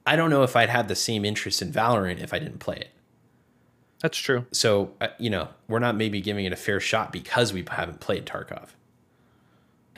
[0.06, 2.76] I don't know if I'd have the same interest in Valorant if I didn't play
[2.78, 2.90] it.
[4.02, 4.46] That's true.
[4.52, 8.00] So uh, you know, we're not maybe giving it a fair shot because we haven't
[8.02, 8.70] played Tarkov.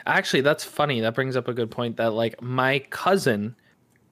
[0.07, 1.01] Actually, that's funny.
[1.01, 3.55] That brings up a good point that like my cousin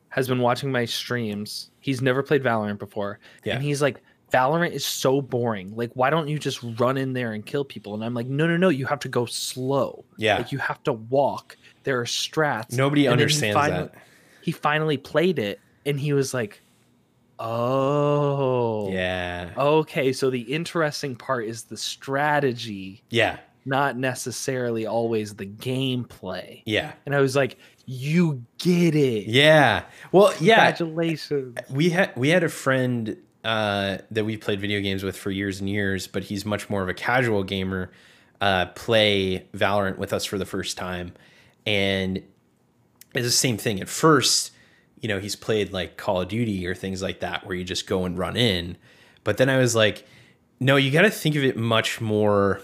[0.09, 1.71] has been watching my streams.
[1.79, 3.19] He's never played Valorant before.
[3.43, 3.55] Yeah.
[3.55, 5.75] And he's like, Valorant is so boring.
[5.75, 7.93] Like, why don't you just run in there and kill people?
[7.93, 8.69] And I'm like, no, no, no.
[8.69, 10.03] You have to go slow.
[10.17, 10.37] Yeah.
[10.37, 11.57] Like you have to walk.
[11.83, 12.73] There are strats.
[12.73, 13.95] Nobody And then he understands finally- that.
[14.41, 16.61] He finally played it and he was like,
[17.39, 18.89] Oh.
[18.91, 26.61] Yeah, Okay, so the interesting part is the strategy, yeah, not necessarily always the gameplay.
[26.65, 29.27] yeah, And I was like, "You get it!
[29.27, 29.83] yeah.
[30.11, 30.55] Well, yeah.
[30.71, 35.31] Congratulations!" we had we had a friend uh, that we played video games with for
[35.31, 37.91] years and years, but he's much more of a casual gamer.
[38.41, 41.13] Uh, play Valorant with us for the first time,
[41.65, 42.17] and
[43.13, 43.79] it's the same thing.
[43.79, 44.51] At first,
[44.99, 47.87] you know, he's played like Call of Duty or things like that where you just
[47.87, 48.77] go and run in.
[49.23, 50.05] But then I was like,
[50.59, 52.61] no, you got to think of it much more.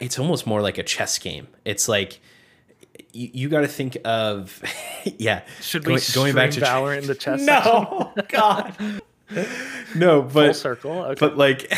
[0.00, 1.48] It's almost more like a chess game.
[1.64, 2.20] It's like
[3.12, 4.62] you, you got to think of,
[5.18, 5.42] yeah.
[5.60, 7.40] Should we going, going back to Valorant in the chess?
[7.42, 8.76] No, God,
[9.94, 10.22] no.
[10.22, 10.92] But full circle.
[10.92, 11.14] Okay.
[11.18, 11.72] But like,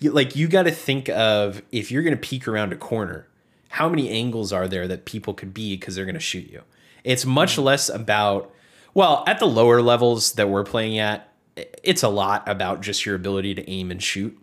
[0.00, 3.28] you, like you got to think of if you're going to peek around a corner,
[3.68, 6.62] how many angles are there that people could be because they're going to shoot you?
[7.04, 7.62] It's much mm-hmm.
[7.62, 8.52] less about.
[8.94, 13.14] Well, at the lower levels that we're playing at, it's a lot about just your
[13.14, 14.38] ability to aim and shoot.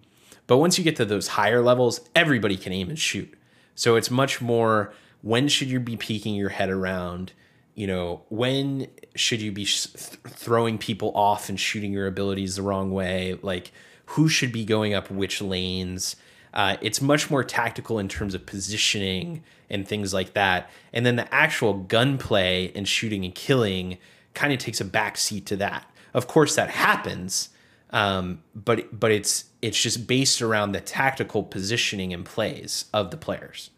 [0.50, 3.32] But once you get to those higher levels, everybody can aim and shoot.
[3.76, 4.92] So it's much more
[5.22, 7.34] when should you be peeking your head around?
[7.76, 12.92] You know, when should you be throwing people off and shooting your abilities the wrong
[12.92, 13.38] way?
[13.44, 13.72] Like,
[14.08, 16.16] who should be going up which lanes?
[16.52, 20.72] Uh, it's much more tactical in terms of positioning and things like that.
[20.92, 24.00] And then the actual gunplay and shooting and killing
[24.34, 25.88] kind of takes a backseat to that.
[26.16, 27.50] Of course, that happens,
[27.92, 33.18] um, but but it's it's just based around the tactical positioning and plays of the
[33.18, 33.72] players,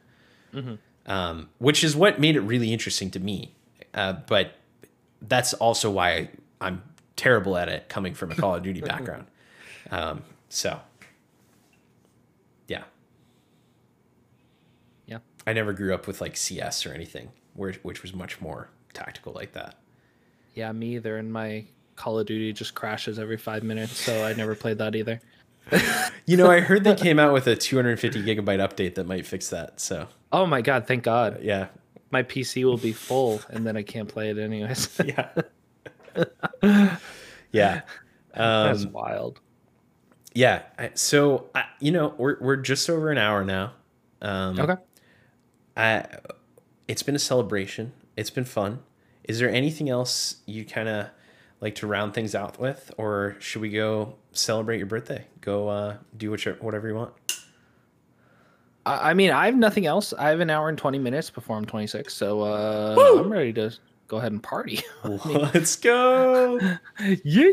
[0.54, 0.76] mm-hmm.
[1.12, 3.54] um, which is what made it really interesting to me.
[3.94, 4.56] Uh, but
[5.22, 6.30] that's also why
[6.60, 6.84] I'm
[7.16, 9.26] terrible at it, coming from a Call of Duty background.
[9.90, 10.80] Um, so,
[12.68, 12.84] yeah,
[15.08, 15.20] yeah.
[15.46, 19.34] I never grew up with like CS or anything, where which was much more tactical
[19.34, 19.76] like that.
[20.54, 21.18] Yeah, me either.
[21.18, 21.66] And my
[21.96, 25.22] Call of Duty just crashes every five minutes, so I never played that either.
[26.26, 29.50] you know, I heard they came out with a 250 gigabyte update that might fix
[29.50, 29.80] that.
[29.80, 30.08] So.
[30.32, 30.88] Oh my god!
[30.88, 31.40] Thank God.
[31.42, 31.68] Yeah.
[32.12, 35.00] My PC will be full, and then I can't play it anyways.
[35.06, 35.30] yeah.
[37.52, 37.82] yeah.
[38.34, 39.40] Um, That's wild.
[40.34, 40.64] Yeah.
[40.94, 41.50] So
[41.80, 43.74] you know, we're we're just over an hour now.
[44.22, 44.76] Um, okay.
[45.76, 46.06] I,
[46.88, 47.94] it's been a celebration.
[48.18, 48.80] It's been fun.
[49.24, 51.08] Is there anything else you kind of
[51.62, 55.26] like to round things out with, or should we go celebrate your birthday?
[55.40, 57.14] Go uh, do whatever you want.
[58.84, 60.12] I mean, I have nothing else.
[60.12, 63.72] I have an hour and twenty minutes before I'm 26, so uh, I'm ready to
[64.08, 64.82] go ahead and party.
[65.04, 66.60] Let's go!
[67.24, 67.52] yeah,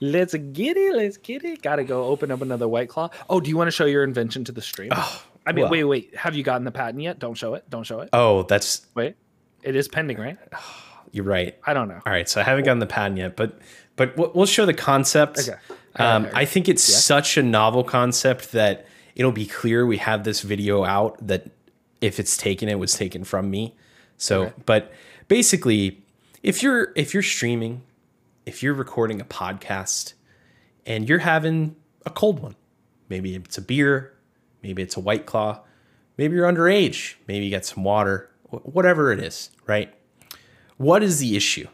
[0.00, 0.96] let's get it.
[0.96, 1.62] Let's get it.
[1.62, 3.10] Got to go open up another White Claw.
[3.30, 4.90] Oh, do you want to show your invention to the stream?
[4.92, 5.70] Oh, I mean, well.
[5.70, 6.16] wait, wait.
[6.16, 7.20] Have you gotten the patent yet?
[7.20, 7.70] Don't show it.
[7.70, 8.08] Don't show it.
[8.12, 9.14] Oh, that's wait.
[9.62, 10.38] It is pending, right?
[11.12, 11.56] You're right.
[11.66, 12.00] I don't know.
[12.04, 13.58] All right, so I haven't gotten the patent yet, but
[13.96, 15.40] but we'll show the concept.
[15.40, 15.58] Okay.
[15.96, 16.96] Um, I think it's yeah.
[16.96, 18.86] such a novel concept that
[19.16, 21.50] it'll be clear we have this video out that
[22.00, 23.74] if it's taken, it was taken from me.
[24.16, 24.52] So, okay.
[24.64, 24.92] but
[25.26, 26.02] basically,
[26.42, 27.82] if you're if you're streaming,
[28.46, 30.14] if you're recording a podcast,
[30.86, 32.54] and you're having a cold one,
[33.08, 34.14] maybe it's a beer,
[34.62, 35.60] maybe it's a white claw,
[36.16, 39.92] maybe you're underage, maybe you got some water, whatever it is, right?
[40.78, 41.66] What is the issue?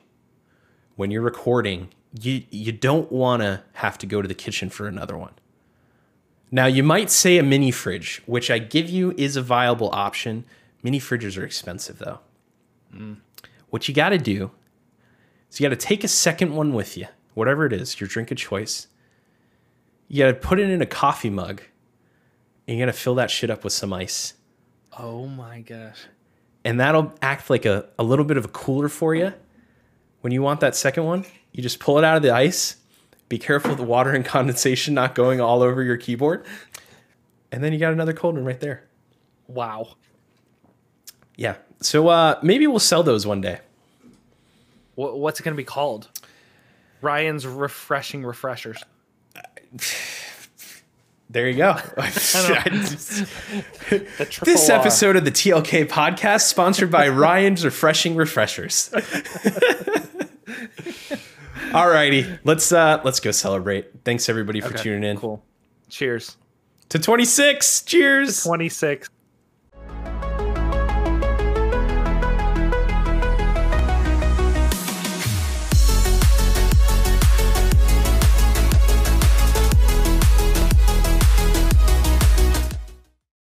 [0.96, 4.88] When you're recording, you you don't want to have to go to the kitchen for
[4.88, 5.34] another one.
[6.50, 10.44] Now, you might say a mini fridge, which I give you is a viable option.
[10.82, 12.20] Mini fridges are expensive though.
[12.94, 13.18] Mm.
[13.68, 14.52] What you got to do
[15.50, 18.30] is you got to take a second one with you, whatever it is, your drink
[18.30, 18.86] of choice.
[20.08, 21.60] You got to put it in a coffee mug
[22.66, 24.34] and you got to fill that shit up with some ice.
[24.96, 26.06] Oh my gosh
[26.64, 29.32] and that'll act like a, a little bit of a cooler for you.
[30.22, 32.76] When you want that second one, you just pull it out of the ice.
[33.28, 36.46] Be careful of the water and condensation not going all over your keyboard.
[37.52, 38.84] And then you got another cold one right there.
[39.46, 39.96] Wow.
[41.36, 41.56] Yeah.
[41.80, 43.60] So uh, maybe we'll sell those one day.
[44.94, 46.08] What's it going to be called?
[47.00, 48.82] Ryan's refreshing refreshers.
[51.30, 51.72] There you go.
[54.42, 58.92] this episode of the TLK podcast sponsored by Ryan's Refreshing Refreshers.
[61.72, 64.04] All righty, let's uh let's go celebrate.
[64.04, 65.16] Thanks everybody for okay, tuning in.
[65.16, 65.42] Cool.
[65.88, 66.36] Cheers.
[66.90, 67.82] To 26.
[67.82, 68.42] Cheers.
[68.42, 69.08] To 26.